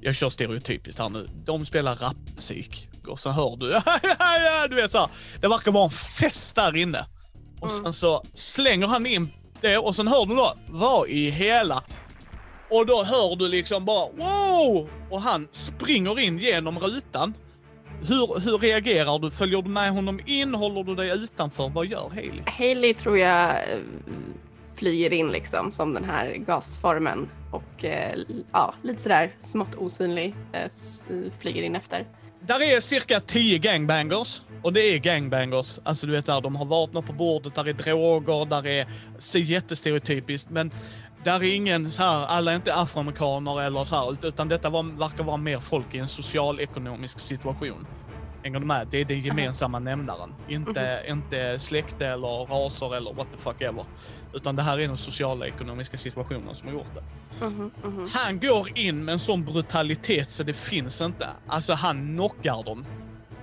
[0.00, 2.88] jag kör stereotypiskt här nu, de spelar rapmusik.
[3.06, 3.66] Och så hör du,
[4.68, 5.08] du vet så här,
[5.40, 7.06] det verkar vara en fest där inne.
[7.60, 9.30] Och sen så slänger han in
[9.64, 11.82] det och sen hör du då, vad i hela?
[12.70, 14.88] Och då hör du liksom bara wow!
[15.10, 17.34] Och han springer in genom rutan.
[18.00, 19.30] Hur, hur reagerar du?
[19.30, 20.54] Följer du med honom in?
[20.54, 21.68] Håller du dig utanför?
[21.68, 22.42] Vad gör Haley?
[22.46, 23.78] Hailey tror jag eh,
[24.74, 28.18] flyger in liksom som den här gasformen och eh,
[28.52, 30.70] ja, lite sådär smått osynlig eh,
[31.40, 32.06] flyger in efter.
[32.46, 34.42] Där är cirka 10 gangbangers.
[34.62, 35.78] Och det är gangbangers.
[35.82, 38.86] Alltså du vet där, de har vapen på bordet, där är droger, där är
[39.18, 40.50] så jättestereotypiskt.
[40.50, 40.70] Men
[41.24, 44.98] där är ingen så här, alla är inte afroamerikaner eller så här, utan detta var,
[44.98, 47.86] verkar vara mer folk i en socialekonomisk situation.
[48.44, 48.86] Hänger du med?
[48.90, 50.34] Det är den gemensamma nämnaren.
[50.48, 53.84] Inte, inte släkte eller raser eller what the fuck ever.
[54.34, 57.02] Utan det här är den sociala ekonomiska situationen som har gjort det.
[57.44, 58.08] Mhm, mhm.
[58.12, 61.28] Han går in med en sån brutalitet så det finns inte.
[61.46, 62.86] Alltså han knockar dem.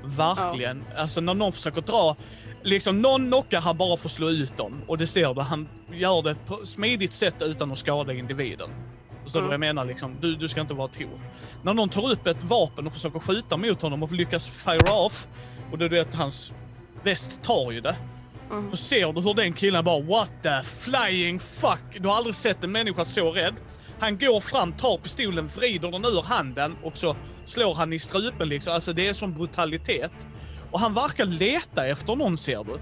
[0.03, 0.83] Verkligen.
[0.97, 2.15] Alltså när någon försöker dra,
[2.63, 4.81] liksom någon knockar han bara för att slå ut dem.
[4.87, 8.69] Och det ser du, han gör det på smidigt sätt utan att skada individen.
[9.23, 9.85] Förstår du vad jag menar?
[9.85, 11.21] Liksom, du, du ska inte vara hot.
[11.63, 15.27] När någon tar upp ett vapen och försöker skjuta mot honom och lyckas fire off,
[15.71, 16.53] och du vet hans
[17.03, 17.95] väst tar ju det.
[18.51, 18.71] Mm.
[18.71, 21.99] Så ser du hur den killen bara what the flying fuck.
[21.99, 23.53] Du har aldrig sett en människa så rädd.
[23.99, 28.49] Han går fram, tar pistolen, vrider den ur handen och så slår han i strupen
[28.49, 28.73] liksom.
[28.73, 30.27] Alltså det är sån brutalitet.
[30.71, 32.79] Och han verkar leta efter någon ser du.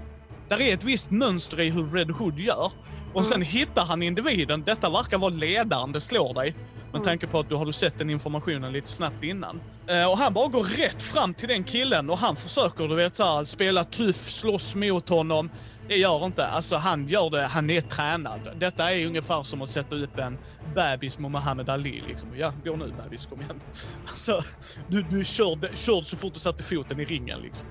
[0.48, 2.72] Där är ett visst mönster i hur Red Hood gör.
[3.12, 4.62] Och sen hittar han individen.
[4.66, 6.54] Detta verkar vara ledaren det slår dig.
[6.92, 7.04] Med Mm.
[7.04, 9.60] tanke på att du har du sett den informationen lite snabbt innan.
[9.86, 13.16] Eh, och han bara går rätt fram till den killen och han försöker du vet
[13.16, 15.50] så här, spela tuff, slåss mot honom.
[15.88, 16.46] Det gör inte.
[16.46, 18.40] Alltså han gör det, han är tränad.
[18.58, 20.38] Detta är ungefär som att sätta upp en
[20.74, 22.28] bebis med Muhammad Ali liksom.
[22.36, 23.60] Ja, gå nu bebis, kom igen.
[24.10, 24.42] Alltså,
[24.88, 27.66] du, du körde, körde så fort du satte foten i ringen liksom.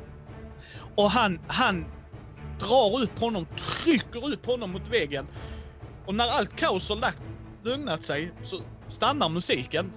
[0.96, 1.86] Och han, han
[2.60, 5.28] drar upp honom, trycker upp honom mot väggen.
[6.06, 7.22] Och när allt kaos har lagt,
[7.64, 9.92] lugnat sig så stannar musiken.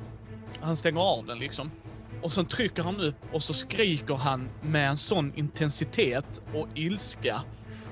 [0.61, 1.71] Han stänger av den liksom.
[2.23, 7.43] Och sen trycker han upp och så skriker han med en sån intensitet och ilska.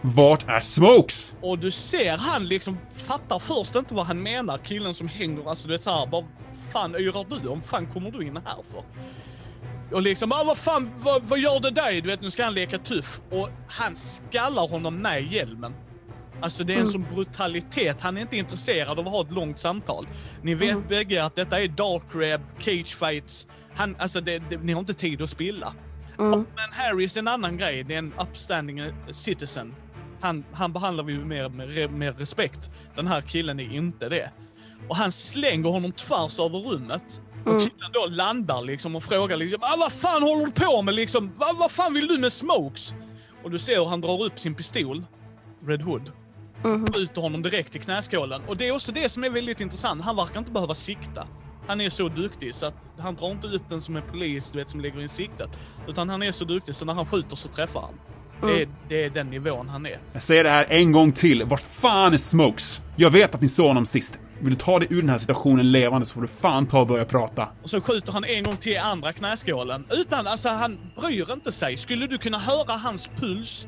[0.01, 1.33] Vart är Smokes?
[1.41, 5.69] Och du ser han liksom fattar först inte vad han menar, killen som hänger, alltså
[5.69, 6.25] du vet såhär bara
[6.73, 7.63] fan yrar du om?
[7.63, 8.83] fan kommer du in här för?
[9.93, 12.01] Och liksom, ah, vad fan, vad, vad gör det dig?
[12.01, 13.21] Du vet, nu ska han leka tuff.
[13.31, 15.75] Och han skallar honom med hjälmen.
[16.43, 18.01] Alltså det är en sån brutalitet.
[18.01, 20.09] Han är inte intresserad av att ha ett långt samtal.
[20.43, 20.85] Ni vet Mm.
[20.89, 23.47] bägge att detta är dark reb, cage fights.
[23.75, 25.75] Han, alltså det, det, ni har inte tid att spilla.
[26.19, 26.31] Mm.
[26.31, 27.85] Men Harris är en annan grej.
[27.85, 29.75] Det är en upstanding eh, citizen.
[30.21, 32.71] Han, han behandlar vi med, med, med respekt.
[32.97, 34.31] Den här killen är inte det.
[34.89, 37.21] Och han slänger honom tvärs över rummet.
[37.45, 37.61] Och Mm.
[37.61, 41.33] killen då landar liksom och frågar liksom ah, vad fan håller du på med liksom?
[41.37, 42.95] Vad, vad fan vill du med smokes?
[43.45, 45.05] Och du ser hur han drar upp sin pistol,
[45.67, 46.13] Red Hood,
[46.65, 46.87] Mhm.
[46.93, 48.43] skjuter honom direkt i knäskålen.
[48.47, 50.03] Och det är också det som är väldigt intressant.
[50.03, 51.27] Han verkar inte behöva sikta.
[51.67, 54.59] Han är så duktig så att han drar inte upp den som en polis du
[54.59, 55.59] vet, som lägger in siktet.
[55.89, 57.95] Utan han är så duktig så när han skjuter så träffar han.
[58.51, 59.99] Det, är, det är den nivån han är.
[60.13, 61.45] Jag säger det här en gång till.
[61.45, 62.81] Vart fan är Smokes?
[62.97, 64.19] Jag vet att ni såg honom sist.
[64.41, 66.87] Vill du ta dig ur den här situationen levande så får du fan ta och
[66.87, 67.49] börja prata.
[67.63, 69.87] Och så skjuter han en gång till i andra knäskålen.
[69.91, 71.77] Utan, alltså han bryr inte sig.
[71.77, 73.67] Skulle du kunna höra hans puls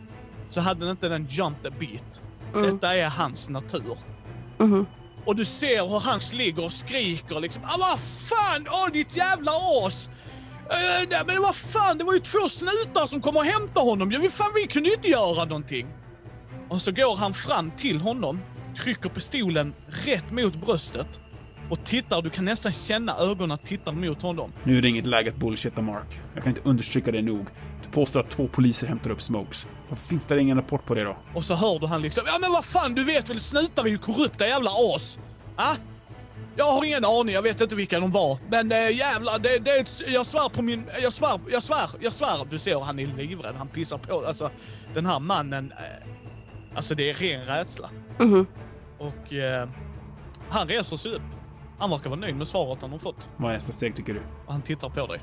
[0.51, 2.23] så hade den inte den jumped a beat.
[2.71, 3.99] Detta är hans natur.
[4.59, 4.87] Mhm.
[5.25, 7.63] Och du ser hur han ligger och skriker liksom.
[7.65, 8.67] Ah, vad fan!
[8.71, 9.53] Åh, ditt jävla
[9.87, 10.09] as!
[10.63, 14.13] Uh, nej, men vad fan, det var ju två snutar som kom och hämtade honom.
[14.13, 15.87] Ja, fan, vi kunde ju inte göra någonting.
[16.69, 18.41] Och så går han fram till honom,
[18.75, 21.21] trycker pistolen rätt mot bröstet
[21.71, 22.23] och tittar.
[22.23, 24.53] Du kan nästan känna ögonen tittar mot honom.
[24.65, 26.21] Nu är det inget läge att bullshitta, Mark.
[26.35, 27.47] Jag kan inte understryka det nog.
[27.85, 29.69] Du påstår att två poliser hämtar upp Smokes.
[29.89, 31.17] Varför finns det ingen rapport på det då?
[31.35, 33.89] Och så hör du han liksom, ja men vad fan du vet väl snutar är
[33.89, 35.19] ju korrupta jävla as.
[35.57, 35.75] Ah?
[36.57, 38.39] Jag har ingen aning, jag vet inte vilka de var.
[38.51, 42.47] Men äh, jävlar, det, det jag svär på min, jag svär, jag svär, jag svär.
[42.51, 44.51] Du ser han är livrädd, han pissar på, alltså
[44.95, 46.09] den här mannen, eh,
[46.75, 47.91] alltså det är ren rädsla.
[48.19, 48.47] Mhm.
[49.03, 49.69] Och eh,
[50.49, 51.23] han reser sig upp.
[51.79, 53.31] Han verkar vara nöjd med svaret han har fått.
[53.37, 54.21] Vad är nästa steg tycker du?
[54.47, 55.21] Och han tittar på dig.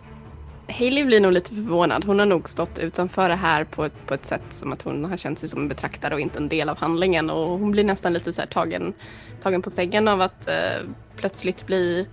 [0.70, 2.06] Hailey blir nog lite förvånad.
[2.06, 5.06] Hon har nog stått utanför det här på ett, på ett sätt som att hon
[5.06, 7.30] har känt sig som en betraktare och inte en del av handlingen.
[7.30, 8.94] Och hon blir nästan lite så här tagen,
[9.42, 12.08] tagen på sängen av att eh, plötsligt bli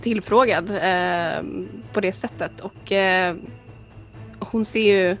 [0.00, 1.42] tillfrågad eh,
[1.92, 2.60] på det sättet.
[2.60, 3.36] Och eh,
[4.38, 5.16] hon ser ju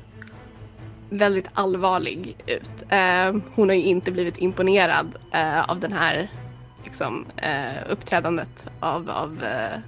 [1.10, 2.82] väldigt allvarlig ut.
[2.88, 6.30] Eh, hon har ju inte blivit imponerad eh, av den här
[6.84, 9.78] liksom, eh, uppträdandet av, av eh,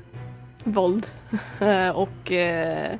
[0.64, 1.06] våld
[1.94, 2.98] och eh,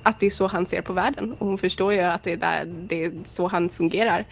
[0.03, 2.37] att det är så han ser på världen och hon förstår ju att det är,
[2.37, 4.25] där, det är så han fungerar.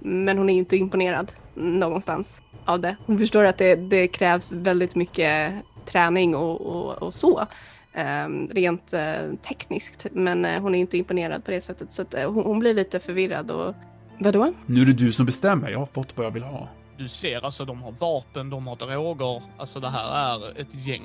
[0.00, 2.96] Men hon är inte imponerad någonstans av det.
[3.06, 5.52] Hon förstår att det, det krävs väldigt mycket
[5.88, 7.46] träning och, och, och så.
[7.92, 10.06] eh, rent eh, tekniskt.
[10.12, 11.92] Men eh, hon är inte imponerad på det sättet.
[11.92, 13.74] Så att, eh, hon, blir lite förvirrad och
[14.18, 14.52] vadå?
[14.66, 15.70] Nu är det du som bestämmer.
[15.70, 16.68] Jag har fått vad jag vill ha.
[16.96, 19.42] Du ser alltså, de har vapen, de har droger.
[19.58, 21.02] Alltså det här är ett gäng.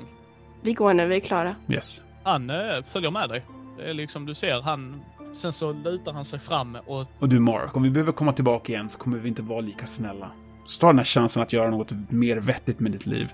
[0.62, 1.54] Vi går nu, vi är klara.
[1.68, 2.04] Yes.
[2.22, 2.50] Han
[2.84, 3.44] följer med dig.
[3.78, 5.02] Det är liksom, du ser han
[5.34, 8.72] Sen så lutar han sig fram och Och du Mark, om vi behöver komma tillbaka
[8.72, 10.30] igen så kommer vi inte vara lika snälla.
[10.66, 13.32] Så ta den här chansen att göra något mer vettigt med ditt liv.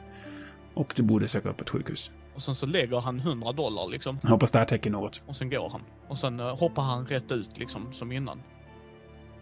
[0.80, 2.10] Och du borde söka upp ett sjukhus.
[2.34, 4.18] Och sen så lägger han 100 dollar liksom.
[4.22, 5.22] Jag hoppas det här täcker något.
[5.26, 5.80] Och sen går han.
[6.08, 8.42] Och sen uh, hoppar han rätt ut liksom som innan.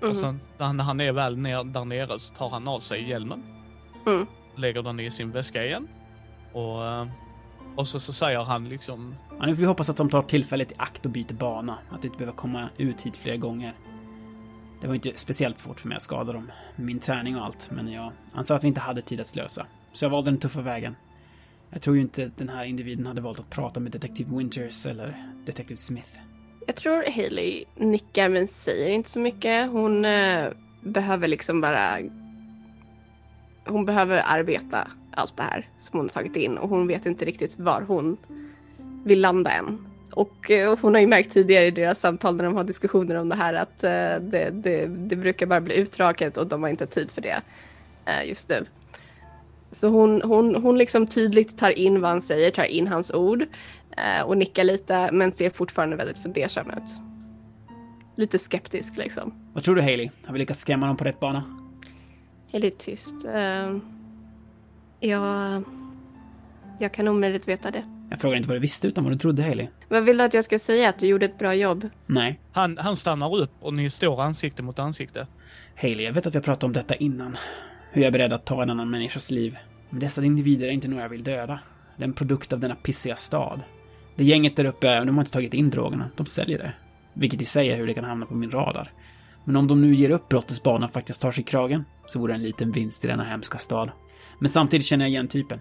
[0.01, 0.11] Mhm.
[0.11, 3.09] Och sen när- när han är väl ner, där nere så tar han av sig
[3.09, 3.42] hjälmen.
[4.07, 4.27] Mm.
[4.57, 5.88] Lägger den i sin väska igen.
[6.53, 7.07] Och, eh,
[7.77, 10.72] och så, så säger han liksom Ja, nu får vi hoppas att de tar tillfället
[10.72, 11.79] i akt och byter bana.
[11.90, 13.72] Att de inte behöver komma ut hit fler gånger.
[14.81, 16.51] Det var inte speciellt svårt för mig att skada dem.
[16.77, 19.66] Min träning och allt, men jag ansåg att vi inte hade tid att slösa.
[19.92, 20.96] Så jag valde den tuffa vägen.
[21.70, 24.87] Jag tror ju inte att den här individen hade valt att prata med detektiv Winters
[24.87, 26.18] eller detektiv Smith.
[26.66, 29.70] Jag tror Hailey nickar men säger inte så mycket.
[29.70, 30.48] Hon eh,
[30.81, 31.98] behöver liksom bara...
[33.66, 37.24] Hon behöver arbeta allt det här som hon har tagit in och hon vet inte
[37.24, 38.16] riktigt var hon
[39.04, 39.87] vill landa än.
[40.12, 43.28] Och eh, hon har ju märkt tidigare i deras samtal när de har diskussioner om
[43.28, 46.87] det här att eh, det, det, det brukar bara bli utdraget och de har inte
[46.87, 47.42] tid för det
[48.04, 48.66] eh, just nu.
[49.70, 53.42] Så hon, hon, hon liksom tydligt tar in vad han säger, tar in hans ord
[53.96, 56.90] eh, och nickar lite men ser fortfarande väldigt fundersam ut.
[58.16, 59.35] Lite skeptisk liksom.
[59.52, 60.11] Vad tror du Haley?
[60.24, 61.44] Har vi lyckats skrämma dem på rätt bana?
[62.52, 63.14] Är lite tyst.
[63.24, 63.78] Uh,
[65.00, 65.64] jag,
[66.78, 67.85] jag kan omöjligt veta det.
[68.11, 69.66] Jag frågar inte vad du visste utan vad du trodde Haley.
[69.88, 70.88] Vad vill du att jag ska säga?
[70.88, 71.88] Att du gjorde ett bra jobb?
[72.07, 72.40] Nej.
[72.52, 75.26] Han, han stannar upp och ni står ansikte mot ansikte.
[75.76, 77.37] Haley, jag vet att vi har pratat om detta innan.
[77.90, 79.59] Hur jag är beredd att ta en annan människas liv.
[79.90, 81.59] Men dessa individer är inte några jag vill döda.
[81.96, 83.61] Det är en produkt av denna pissiga stad.
[84.16, 86.11] Det gänget där uppe, de har inte tagit in drogerna.
[86.16, 86.72] De säljer det.
[87.14, 88.92] Vilket i sig är hur det kan hamna på min radar.
[89.44, 92.18] Men om de nu ger upp brottets bana och faktiskt tar sig i kragen, så
[92.18, 93.90] vore det en liten vinst i denna hemska stad.
[94.38, 95.61] Men samtidigt känner jag igen typen.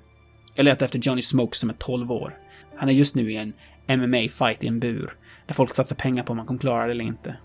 [0.55, 2.37] Jag letar efter Johnny Smoke som är 12 år.
[2.75, 3.53] Han är just nu i en
[3.87, 7.05] MMA-fight i en bur, där folk satsar pengar på om han kommer klara det eller
[7.05, 7.37] inte.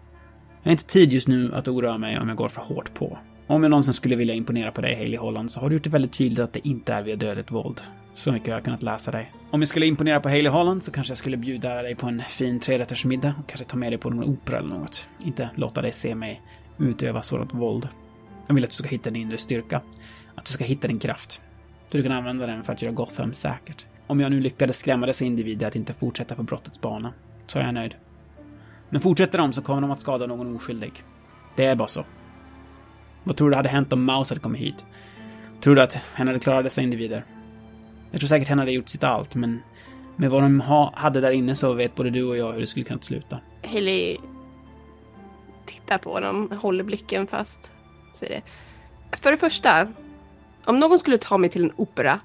[0.63, 3.19] Jag har inte tid just nu att oroa mig om jag går för hårt på.
[3.53, 5.91] Om jag någonsin skulle vilja imponera på dig, Hailey Holland, så har du gjort det
[5.91, 7.81] väldigt tydligt att det inte är via dödligt våld.
[8.15, 9.33] Så mycket har jag kunnat läsa dig.
[9.51, 12.23] Om jag skulle imponera på Hailey Holland så kanske jag skulle bjuda dig på en
[12.23, 15.09] fin trerättersmiddag och kanske ta med dig på någon opera eller något.
[15.25, 16.43] Inte låta dig se mig
[16.79, 17.89] utöva sådant våld.
[18.47, 19.81] Jag vill att du ska hitta din inre styrka.
[20.35, 21.43] Att du ska hitta din kraft.
[21.91, 23.87] Så du kan använda den för att göra Gotham säkert.
[24.07, 27.13] Om jag nu lyckades skrämma dessa individer att inte fortsätta på brottets bana,
[27.47, 27.95] så är jag nöjd.
[28.91, 30.93] Men fortsätter de så kommer de att skada någon oskyldig.
[31.57, 32.05] Det är bara så.
[33.25, 34.87] Vad tror du hade hänt om Mouse hade kommit hit?
[35.61, 37.25] Tror du att hen hade klarat dessa individer?
[38.11, 39.63] Jag tror säkert hen hade gjort sitt allt, men
[40.17, 42.67] med vad de ha, hade där inne så vet både du och jag hur det
[42.67, 43.39] skulle kunna sluta.
[43.63, 44.17] Hailey
[45.67, 46.59] tittar på dem.
[46.61, 47.73] håller blicken fast.
[48.15, 48.33] Säger
[49.11, 49.17] det.
[49.17, 49.89] För det första,
[50.65, 52.21] om någon skulle ta mig till en opera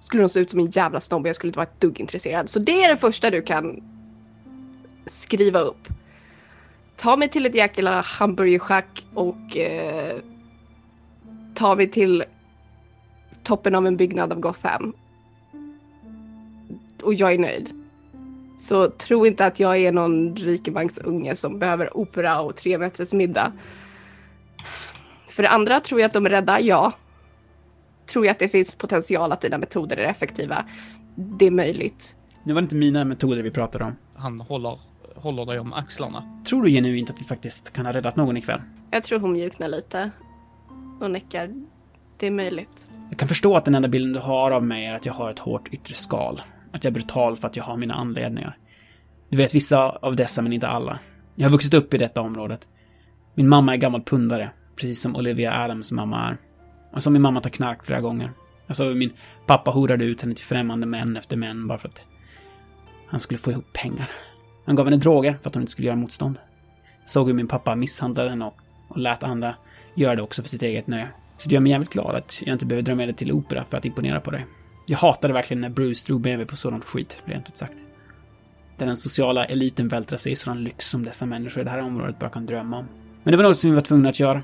[0.00, 2.00] skulle de se ut som en jävla snobb och jag skulle inte vara ett dugg
[2.00, 2.50] intresserad.
[2.50, 3.82] Så det är det första du kan
[5.06, 5.88] skriva upp.
[7.00, 10.16] Ta mig till ett jäkla hamburgerschack och eh,
[11.54, 12.24] ta mig till
[13.42, 14.92] toppen av en byggnad av Gotham.
[17.02, 17.70] Och jag är nöjd.
[18.58, 23.52] Så tro inte att jag är någon rikemansunge som behöver opera och tre rätters middag.
[25.28, 26.60] För det andra, tror jag att de är rädda?
[26.60, 26.92] Ja.
[28.06, 30.64] Tror jag att det finns potential att dina metoder är effektiva?
[31.14, 32.16] Det är möjligt.
[32.44, 33.96] Nu var det inte mina metoder vi pratade om.
[34.14, 34.78] Han håller,
[35.16, 36.40] håller dig om axlarna.
[36.44, 38.60] Tror du genuint att vi faktiskt kan ha räddat någon ikväll?
[38.90, 40.10] Jag tror hon mjuknar lite
[41.00, 41.50] och nickar.
[42.18, 42.90] Det är möjligt.
[43.08, 45.30] Jag kan förstå att den enda bilden du har av mig är att jag har
[45.30, 46.42] ett hårt yttre skal.
[46.72, 48.58] Att jag är brutal för att jag har mina anledningar.
[49.28, 50.98] Du vet vissa av dessa, men inte alla.
[51.34, 52.68] Jag har vuxit upp i detta området.
[53.34, 56.38] Min mamma är gammal pundare, precis som Olivia Adams mamma är.
[56.92, 58.32] Och som min mamma tar knark flera gånger.
[58.66, 59.12] Jag såg hur min
[59.46, 62.02] pappa horade ut henne till främmande män efter män bara för att
[63.06, 64.10] han skulle få ihop pengar.
[64.70, 66.38] Han gav henne droger för att hon inte skulle göra motstånd.
[67.00, 68.54] Jag såg hur min pappa misshandlade henne och,
[68.88, 69.54] och lät andra
[69.94, 71.08] göra det också för sitt eget nöje.
[71.38, 73.64] Så det gör mig jävligt glad att jag inte behöver dra med dig till opera
[73.64, 74.46] för att imponera på dig.
[74.86, 77.76] Jag hatade verkligen när Bruce drog med mig på sådant skit, rent ut sagt.
[78.78, 81.82] Där den sociala eliten vältrar sig i sådan lyx som dessa människor i det här
[81.82, 82.86] området bara kan drömma om.
[83.22, 84.42] Men det var något som vi var tvungna att göra.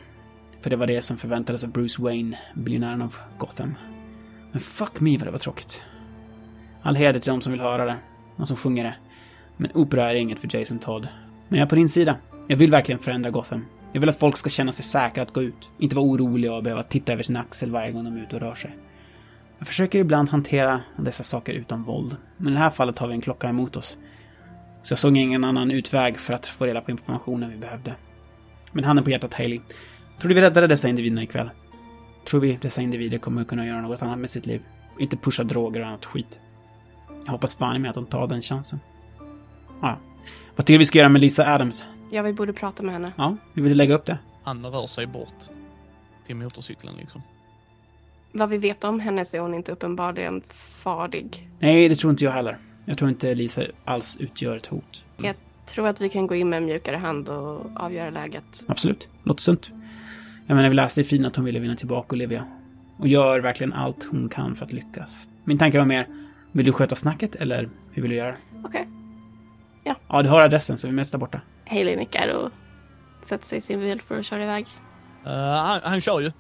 [0.60, 3.74] För det var det som förväntades av Bruce Wayne, biljonären av Gotham.
[4.50, 5.84] Men fuck me vad det var tråkigt.
[6.82, 7.96] All heder till de som vill höra det,
[8.36, 8.94] de som sjunger det.
[9.56, 11.08] Men opera är inget för Jason Todd.
[11.48, 12.16] Men jag är på din sida.
[12.48, 13.64] Jag vill verkligen förändra Gotham.
[13.92, 15.70] Jag vill att folk ska känna sig säkra att gå ut.
[15.78, 18.42] Inte vara oroliga och behöva titta över sin axel varje gång de är ute och
[18.42, 18.76] rör sig.
[19.58, 22.16] Jag försöker ibland hantera dessa saker utan våld.
[22.36, 23.98] Men i det här fallet har vi en klocka emot oss.
[24.82, 27.94] Så jag såg ingen annan utväg för att få reda på informationen vi behövde.
[28.72, 29.60] Men handen på hjärtat, Haley.
[30.20, 31.50] Tror du vi räddade dessa individerna ikväll?
[32.28, 34.62] Tror vi dessa individer kommer kunna göra något annat med sitt liv?
[34.98, 36.40] Inte pusha droger och annat skit.
[37.24, 38.80] Jag hoppas fan med att de tar den chansen.
[39.82, 39.98] Ja.
[40.56, 41.84] Vad tycker du vi ska göra med Lisa Adams?
[42.10, 43.12] Ja, vi borde prata med henne.
[43.16, 44.18] Ja, vi vill lägga upp det.
[44.42, 45.34] Han rör sig bort
[46.26, 47.22] till motorcykeln liksom.
[48.32, 51.48] Vad vi vet om henne så är hon inte uppenbarligen farlig.
[51.58, 52.58] Nej, det tror inte jag heller.
[52.84, 55.04] Jag tror inte Lisa alls utgör ett hot.
[55.16, 55.34] Jag
[55.66, 58.64] tror att vi kan gå in med en mjukare hand och avgöra läget.
[58.68, 59.08] Absolut.
[59.22, 59.72] Låter sunt.
[60.46, 62.44] Jag menar, vi läste i fin att hon ville vinna tillbaka Olivia.
[62.96, 65.28] Och gör verkligen allt hon kan för att lyckas.
[65.44, 66.06] Min tanke var mer,
[66.52, 68.36] vill du sköta snacket eller hur vill du göra?
[68.64, 68.88] Okej.
[70.08, 71.40] Ja, du har adressen så vi möts där borta.
[71.66, 72.50] Hailey nickar och
[73.22, 74.66] sätter sig i sin bil för att köra iväg.
[75.26, 76.32] Eh, han, han kör ju.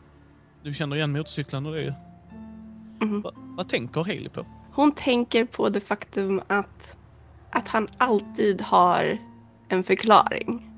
[0.62, 1.92] Du känner igen motorcykeln och det är ju...
[3.00, 3.20] Mhm.
[3.20, 4.46] Va, vad tänker Haley på?
[4.72, 6.96] Hon tänker på det faktum att,
[7.50, 9.18] att han alltid har
[9.68, 10.70] en förklaring.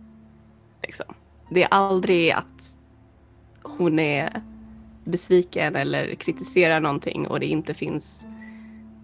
[0.82, 1.14] Liksom.
[1.50, 2.76] Det är aldrig att
[3.62, 4.42] hon är
[5.04, 8.24] besviken eller kritiserar någonting och det inte finns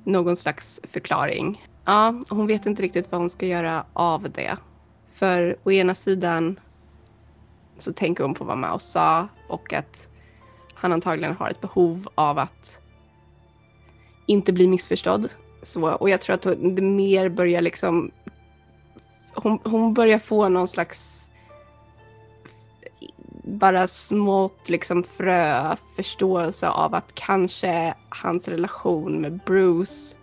[0.04, 1.62] någon slags förklaring.
[1.84, 4.56] Ja, hon vet inte riktigt vad hon ska göra av det.
[5.14, 6.60] För å ena sidan
[7.78, 10.08] så tänker hon på vad Mao sa och att
[10.74, 12.80] han antagligen har ett behov av att
[14.26, 15.28] inte bli missförstådd.
[15.62, 18.10] Så, och jag tror att hon- det mer börjar liksom...
[19.34, 21.30] Hon, hon börjar få någon slags
[23.44, 30.16] bara smått liksom frö förståelse av att kanske hans relation med Bruce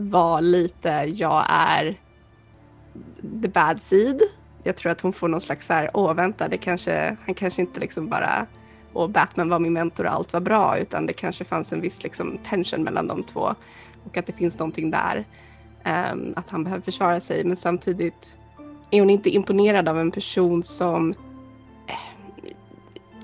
[0.00, 1.98] var lite jag är
[3.42, 4.22] the bad seed.
[4.62, 7.62] Jag tror att hon får någon slags så här, åh vänta, det kanske, han kanske
[7.62, 8.46] inte liksom bara,
[8.92, 12.02] och Batman var min mentor och allt var bra, utan det kanske fanns en viss
[12.02, 13.54] liksom tension mellan de två
[14.04, 15.24] och att det finns någonting där.
[16.12, 18.38] Um, att han behöver försvara sig, men samtidigt
[18.90, 21.10] är hon inte imponerad av en person som
[21.86, 21.94] eh,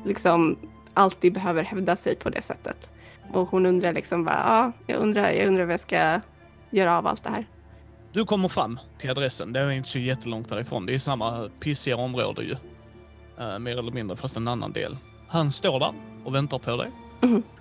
[0.04, 0.56] liksom
[0.94, 2.90] alltid behöver hävda sig på det sättet.
[3.32, 6.20] Och hon undrar liksom bara, ja, jag undrar, jag undrar vad jag ska
[6.70, 7.46] göra av allt det här.
[8.12, 9.52] Du kommer fram till adressen.
[9.52, 10.86] Det är inte så jättelångt därifrån.
[10.86, 12.56] Det är samma pissiga område ju.
[13.38, 14.96] Eh, mer eller mindre, fast en annan del.
[15.28, 15.92] Han står där
[16.24, 16.90] och väntar på dig.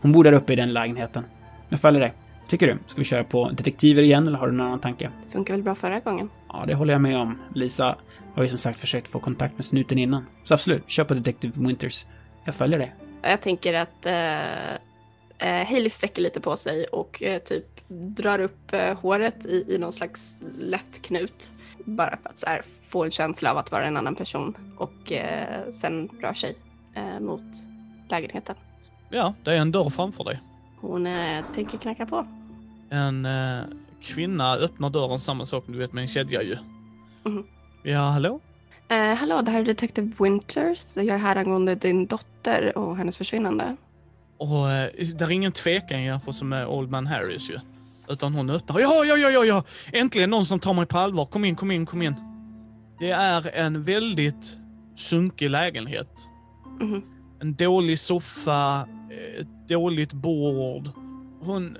[0.01, 1.25] Hon bor där uppe i den lägenheten.
[1.69, 2.13] Jag följer dig.
[2.47, 2.77] Tycker du?
[2.85, 5.11] Ska vi köra på detektiver igen eller har du någon annan tanke?
[5.25, 6.29] Det funkar väl bra förra gången?
[6.49, 7.41] Ja, det håller jag med om.
[7.53, 7.95] Lisa
[8.35, 10.25] har ju som sagt försökt få kontakt med snuten innan.
[10.43, 12.05] Så absolut, kör på Detective Winters.
[12.45, 12.95] Jag följer dig.
[13.21, 14.77] Jag tänker att eh,
[15.37, 19.77] eh, Hailey sträcker lite på sig och eh, typ drar upp eh, håret i, i
[19.77, 21.51] någon slags lätt knut.
[21.85, 25.69] Bara för att här, få en känsla av att vara en annan person och eh,
[25.71, 26.55] sen rör sig
[26.95, 27.41] eh, mot
[28.09, 28.55] lägenheten.
[29.09, 30.39] Ja, det är en dörr framför dig.
[30.81, 32.27] Hon eh, tänker knacka på.
[32.89, 33.63] En eh,
[34.01, 36.57] kvinna öppnar dörren, samma sak du vet med en kedja ju.
[37.23, 37.45] Mhm.
[37.83, 38.39] Ja, hallå?
[39.17, 40.97] Hallå, det här är Detective Winters.
[40.97, 43.75] Jag är här angående din dotter och hennes försvinnande.
[44.37, 47.59] Och eh, det är ingen tvekan jämfört med Old Man Harris ju.
[48.09, 48.79] Utan hon öppnar.
[48.79, 49.63] Ja, ja, ja, ja, ja!
[49.93, 51.25] Äntligen någon som tar mig på allvar.
[51.25, 52.15] Kom in, kom in, kom in.
[52.99, 54.57] Det är en väldigt
[54.95, 56.09] sunkig lägenhet.
[56.79, 57.03] Mhm.
[57.39, 58.87] En dålig soffa,
[59.39, 60.89] ett dåligt bord.
[61.41, 61.77] Hon,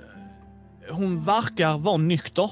[0.90, 2.50] hon verkar vara nykter.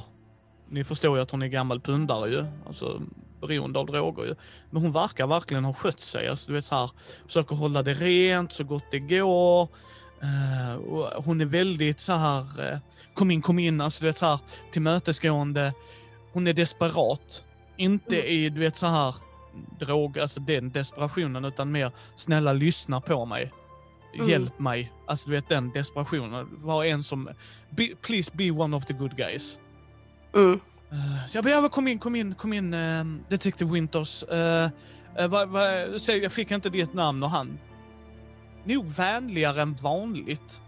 [0.68, 2.44] Ni förstår ju att hon är gammal pundare ju.
[2.66, 3.02] Alltså
[3.40, 4.34] beroende av droger ju.
[4.70, 6.28] Men hon verkar verkligen ha skött sig.
[6.28, 6.90] Alltså, du vet så här,
[7.26, 9.68] försöker hålla det rent så gott det går.
[10.24, 12.78] Eh, och hon är väldigt så här, eh,
[13.14, 14.38] kom in, kom in, alltså du vet så här
[14.70, 15.72] tillmötesgående.
[16.32, 17.44] Hon är desperat.
[17.76, 19.14] Inte i, du vet så här
[19.80, 23.52] drog, alltså den desperationen, utan mer snälla lyssna på mig.
[24.14, 24.28] Mm.
[24.28, 24.92] Hjälp mig.
[25.06, 26.48] Alltså du vet den desperationen.
[26.62, 27.28] Var en som,
[27.70, 29.58] be, please be one of the good guys.
[30.34, 30.60] Mm.
[30.90, 34.24] Eh, Så jag ja, kom in, kom in, kom in, uh, Detective Winters.
[36.08, 37.58] Jag fick inte ditt namn och han.
[38.64, 40.60] Nog vänligare än vanligt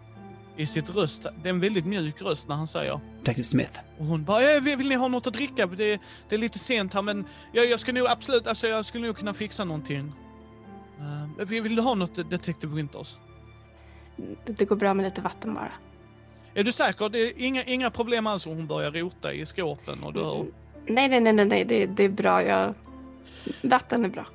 [0.57, 1.27] i sitt röst.
[1.43, 3.01] Det är en väldigt mjuk röst när han säger.
[3.19, 3.81] Detective Smith.
[3.99, 5.67] Och hon bara, "Eh, vill, ni ha något att dricka?
[5.67, 9.07] Det, det är lite sent här men jag, jag ska nog absolut, alltså jag skulle
[9.07, 10.13] nog kunna fixa någonting.
[11.39, 13.17] Uh, vill, vill du ha något Detective Winters?
[14.17, 15.73] Det, det går bra med lite vatten bara.
[16.55, 17.09] Är du säker?
[17.09, 20.47] Det är inga, inga problem alls om hon börjar rota i skåpen och du hör.
[20.87, 21.65] Nej, nej, nej, nej, nej.
[21.65, 22.43] Det, det är bra.
[22.43, 22.75] Jag...
[23.63, 24.27] Vatten är bra.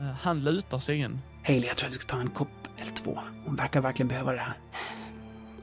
[0.00, 1.18] Eh, han lutar sig in.
[1.44, 3.18] Hailey, jag tror att vi ska ta en kopp eller två.
[3.44, 4.54] Hon verkar verkligen behöva det här.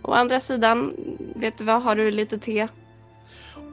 [0.02, 0.94] Å andra sidan,
[1.36, 1.84] vet du vad?
[1.84, 2.68] Har du lite te?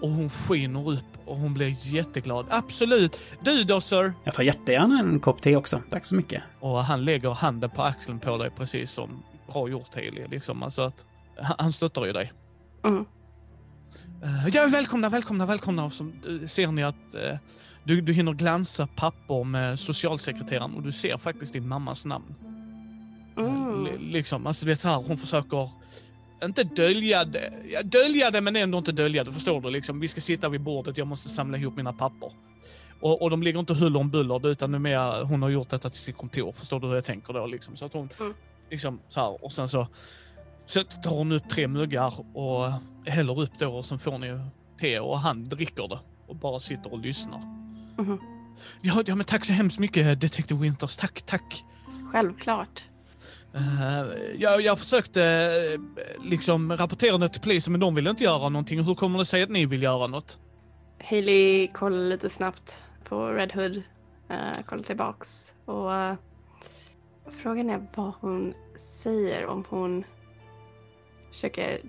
[0.01, 2.47] Och hon skiner upp och hon blir jätteglad.
[2.51, 3.21] Absolut!
[3.41, 4.13] Du då sir?
[4.25, 5.83] Jag tar jättegärna en kopp te också.
[5.91, 6.43] Tack så mycket.
[6.61, 10.27] Och han lägger handen på axeln på dig precis som bra gjort Haley.
[10.29, 10.63] Liksom.
[10.63, 11.05] Alltså att,
[11.59, 12.33] han, stöttar ju dig.
[12.85, 13.05] Mm.
[14.25, 15.85] Uh, ja, välkomna, välkomna, välkomna.
[15.85, 17.39] Och så uh, ser ni att uh,
[17.85, 22.35] du, du hinner glansa papper med socialsekreteraren och du ser faktiskt din mammas namn.
[23.37, 23.87] Mm.
[24.01, 25.71] Liksom, alltså du vet så här, hon försöker
[26.45, 29.71] inte dölja det, ja, dölja det men ändå inte dölja det, förstår du?
[29.71, 32.33] Liksom, vi ska sitta vid bordet, jag måste samla ihop mina papper.
[33.01, 36.01] Och, och de ligger inte huller om buller utan mer hon har gjort detta till
[36.01, 36.53] sitt kontor.
[36.53, 37.77] Förstår du hur jag tänker då liksom?
[37.77, 38.35] Så att hon Mm.
[38.71, 39.87] liksom så här och sen så,
[40.67, 42.73] så tar hon upp tre muggar och
[43.07, 44.41] häller upp då och sen får ni
[44.81, 47.64] te och han dricker det och bara sitter och lyssnar.
[47.99, 48.21] Mhm.
[48.81, 50.97] Ja, ja men tack så hemskt mycket Detective Winters.
[50.97, 51.65] Tack, tack.
[52.13, 52.85] Självklart.
[53.55, 55.81] Uh, jag, jag försökte eh,
[56.25, 58.85] liksom rapportera det till polisen men de ville inte göra någonting.
[58.85, 60.39] Hur kommer det sig att ni vill göra något?
[61.05, 63.77] Hailey kollar lite snabbt på Red Hood.
[64.31, 65.55] Uh, kollar tillbaks.
[65.65, 66.15] Och eh,
[67.43, 68.55] frågan är vad hon
[69.03, 70.05] säger om hon
[71.31, 71.81] försöker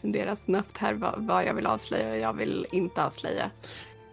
[0.00, 3.50] fundera snabbt här vad, vad jag vill avslöja och jag vill inte avslöja.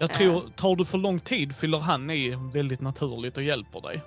[0.04, 4.02] Jag tror, tar du för lång tid fyller han i väldigt naturligt och hjälper dig.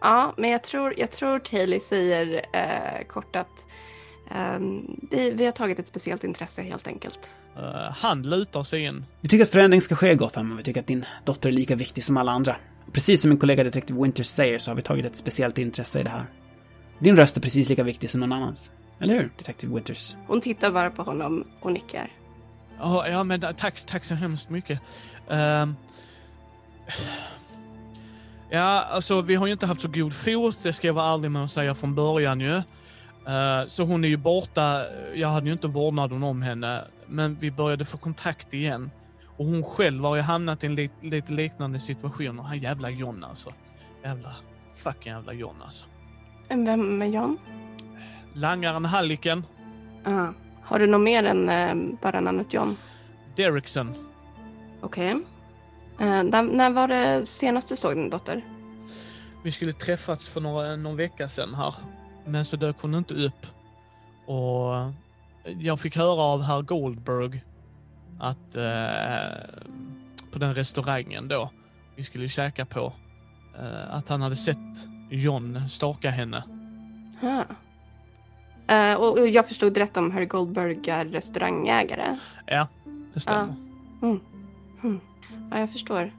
[0.00, 3.64] Ja, men jag tror, jag tror Hailey säger eh, kort att
[4.30, 7.30] ehm, vi, vi har tagit ett speciellt intresse helt enkelt.
[7.56, 9.04] Eh, han lutar sig in.
[9.20, 11.76] Vi tycker att förändring ska ske, Gotham, och vi tycker att din dotter är lika
[11.76, 12.56] viktig som alla andra.
[12.92, 16.02] Precis som min kollega Detective Winters säger så har vi tagit ett speciellt intresse i
[16.02, 16.26] det här.
[16.98, 18.70] Din röst är precis lika viktig som någon annans.
[19.00, 20.16] Eller hur, Detective Winters?
[20.26, 22.12] Hon tittar bara på honom och nickar.
[22.80, 24.80] Ja, ja men tack, tack så hemskt mycket.
[25.30, 25.76] Ehm,
[28.50, 31.30] ja, alltså vi har ju inte haft så god fot, det ska jag vara ärlig
[31.30, 32.56] med att säga från början ju.
[33.26, 37.50] Eh, så hon är ju borta, jag hade ju inte vårdnaden om henne, men vi
[37.50, 38.90] började få kontakt igen.
[39.36, 42.38] Och hon själv har ju hamnat i en li lite liknande situation.
[42.38, 43.52] Och han jävla John alltså.
[44.04, 44.36] Jävla,
[44.74, 45.84] fucking jävla John alltså.
[46.48, 47.38] Vem är John?
[48.34, 49.44] Langaren Halliken,
[50.04, 50.28] Ah.
[50.66, 52.76] Har du något mer än eh, bara namnet John?
[53.36, 53.94] Derrickson.
[54.80, 55.10] Okej.
[56.00, 58.44] Eh, när, när var det senast du såg din dotter?
[59.44, 61.74] Vi skulle träffats för några, någon vecka sedan här.
[62.24, 63.46] Men så dök hon inte upp.
[64.26, 64.92] Och
[65.58, 67.44] jag fick höra av herr Goldberg
[68.20, 69.56] att eh,
[70.32, 71.50] på den restaurangen då
[71.96, 72.92] vi skulle käka på
[73.58, 76.44] eh, att han hade sett John staka henne.
[77.22, 77.42] Ah.
[78.68, 82.16] Eh, och jag förstod rätt om herr Goldberg är restaurangägare.
[82.46, 82.68] Ja,
[83.14, 83.54] det stämmer.
[85.50, 86.12] Ja, jag förstår.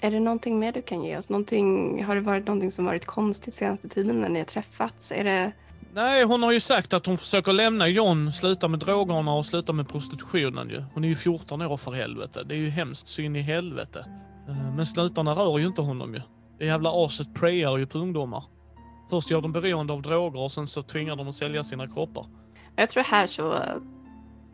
[0.00, 1.28] Är det någonting mer du kan ge oss?
[1.28, 5.12] Någonting, har det varit någonting som varit konstigt senaste tiden när ni har träffats?
[5.12, 5.52] Är det...
[5.94, 9.72] Nej, hon har ju sagt att hon försöker lämna John, sluta med drogerna och sluta
[9.72, 10.84] med prostitutionen ju.
[10.94, 12.42] Hon är ju 14 år för helvete.
[12.44, 14.04] Det är ju hemskt syn i helvete.
[14.48, 16.20] Eh, Men slutarna rör ju inte honom ju.
[16.58, 18.44] Det jävla aset preyar ju på ungdomar.
[19.10, 22.26] Först gör de beroende av droger och sen så tvingar de att sälja sina kroppar.
[22.76, 23.76] Jag tror här så eh,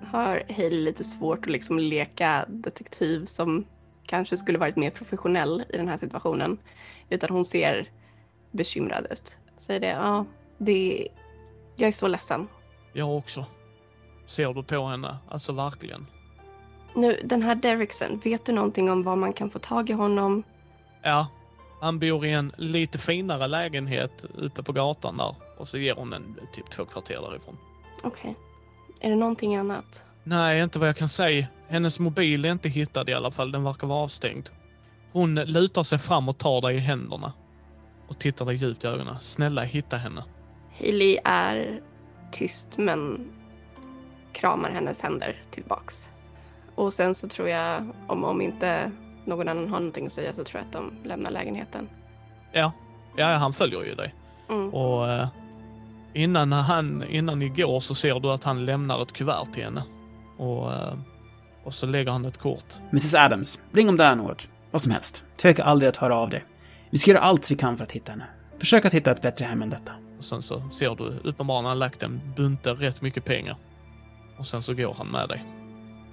[0.07, 3.65] har Hailey lite svårt att liksom leka detektiv som
[4.07, 6.59] kanske skulle varit mer professionell i den här situationen.
[7.09, 7.91] Utan hon ser
[8.51, 9.37] bekymrad ut.
[9.57, 10.25] Säger det, ja,
[10.59, 11.09] det...
[11.77, 12.49] Jag är så ledsen.
[12.93, 13.45] Jag också.
[14.27, 15.17] Ser du på henne?
[15.29, 16.07] Alltså verkligen.
[16.95, 20.43] Nu, den här Derrickson, vet du någonting om var man kan få tag i honom?
[21.03, 21.27] Ja,
[21.87, 25.35] han bor i en lite finare lägenhet uppe på gatan där.
[25.59, 27.59] Och så ger hon en typ två kvarter därifrån.
[28.03, 28.35] Okej.
[29.01, 30.05] Är det någonting annat?
[30.25, 31.47] Nej, inte vad jag kan säga.
[31.69, 33.53] Hennes mobil är inte hittad i alla fall.
[33.53, 34.49] Den verkar vara avstängd.
[35.13, 37.33] Hon lutar sig fram och tar dig i händerna.
[38.09, 39.17] Och tittar dig djupt i ögonen.
[39.21, 40.25] Snälla, hitta henne.
[40.79, 41.81] Hailey är
[42.33, 43.31] tyst men
[44.33, 46.09] kramar hennes händer tillbaks.
[46.75, 48.93] Och sen så tror jag, om, om inte
[49.27, 51.89] någon annan har någonting att säga så tror jag att de lämnar lägenheten.
[52.53, 52.73] Ja,
[53.17, 54.15] ja han följer ju dig.
[54.49, 54.75] Mm.
[54.75, 55.29] Och eh,
[56.15, 59.83] innan, han, innan ni går så ser du att han lämnar ett kuvert till henne.
[60.37, 60.95] Och, eh,
[61.65, 62.75] och så lägger han ett kort.
[62.91, 64.49] Mrs Adams, ring om det är något.
[64.71, 65.25] Vad som helst.
[65.37, 66.45] Tveka aldrig att höra av dig.
[66.91, 68.27] Vi ska göra allt vi kan för att hitta henne.
[68.59, 69.93] Försök att hitta ett bättre hem än detta.
[70.19, 73.57] Och sen så ser du uppenbarligen han lagt en bunte rätt mycket pengar.
[74.39, 75.45] Och sen så går han med dig.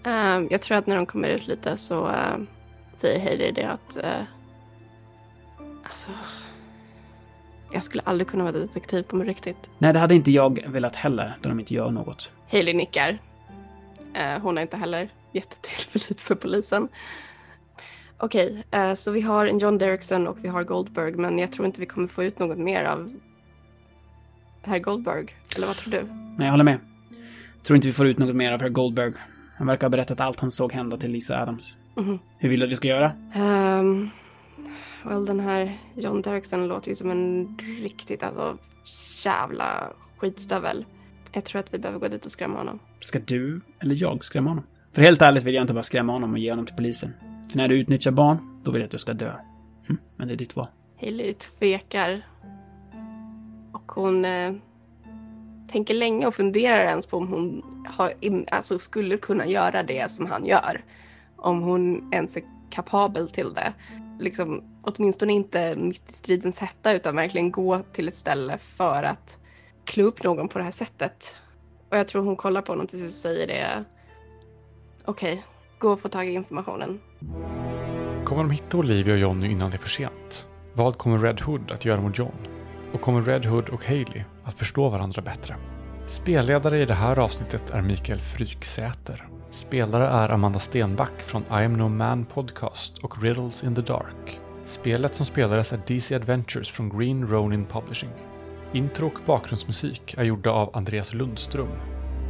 [0.06, 2.38] Ehm, jag tror att när de kommer ut lite så eh,
[2.96, 4.24] säger Hailey det att uh,
[5.84, 6.12] alltså,
[7.74, 9.70] jag skulle aldrig kunna vara detektiv på mig riktigt.
[9.78, 12.34] Nej, det hade inte jag velat heller, då de inte gör något.
[12.52, 13.20] Hailey nickar.
[14.14, 16.88] Eh, hon har inte heller jättetillförlit för polisen.
[18.18, 21.66] Okej, eh, så vi har en John Derrickson och vi har Goldberg, men jag tror
[21.66, 23.14] inte vi kommer få ut något mer av
[24.62, 25.26] herr Goldberg.
[25.56, 26.04] Eller vad tror du?
[26.38, 26.80] Nej, jag håller med.
[27.64, 29.14] Tror inte vi får ut något mer av herr Goldberg.
[29.58, 31.78] Han verkar ha berättat allt han såg hända till Lisa Adams.
[31.96, 32.20] Mhm.
[32.40, 33.12] Hur vill du att vi ska göra?
[33.36, 34.10] Um,
[35.04, 38.58] well, den här John Derrickson låter ju som en riktigt alltså,
[39.26, 40.86] jävla skitstövel.
[41.32, 42.80] Jag tror att vi behöver gå dit och skrämma honom.
[43.00, 44.64] Ska du eller jag skrämma honom?
[44.92, 47.14] För helt ärligt vill jag inte bara skrämma honom och ge honom till polisen.
[47.52, 49.34] För när du utnyttjar barn, då vill jag att du ska dö.
[49.88, 50.68] Hm, men det är ditt val.
[51.00, 52.26] Hailey tvekar.
[53.72, 54.54] Och hon eh,
[55.72, 58.14] tänker länge och funderar ens på om hon har,
[58.52, 60.82] alltså, skulle kunna göra det som han gör.
[61.44, 63.74] Om hon ens är kapabel till det.
[64.20, 69.38] liksom, åtminstone inte mitt i stridens hetta utan verkligen gå till ett ställe för att
[69.86, 71.36] klå upp någon på det här sättet.
[71.90, 73.84] Och jag tror hon kollar på honom tills hon och säger det.
[75.06, 75.44] Okej, okay,
[75.80, 77.00] gå och få tag i informationen.
[78.26, 80.48] Kommer de hitta Olivia och Johnny innan det är för sent?
[80.74, 82.48] Vad kommer Red Hood att göra mot John?
[82.94, 85.56] Och kommer Red Hood och Haley att förstå varandra bättre?
[86.08, 89.33] Spelledare i det här avsnittet är Mikael Fryksäter.
[89.54, 94.42] Spelare är Amanda Stenback från I am no man podcast och Riddles in the Dark.
[94.66, 98.10] Spelet som spelades är DC Adventures från Green Ronin Publishing.
[98.72, 101.68] Intro och bakgrundsmusik är gjorda av Andreas Lundström.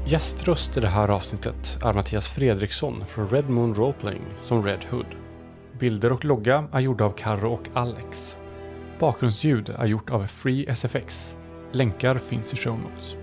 [0.06, 5.16] Gäströst i det här avsnittet är Mattias Fredriksson från Red Moon Roleplaying som Red Hood.
[5.80, 8.38] Bilder och logga är gjorda av Carro och Alex.
[9.00, 11.36] Bakgrundsljud är gjort av Free SFX.
[11.72, 13.23] Länkar finns i show notes.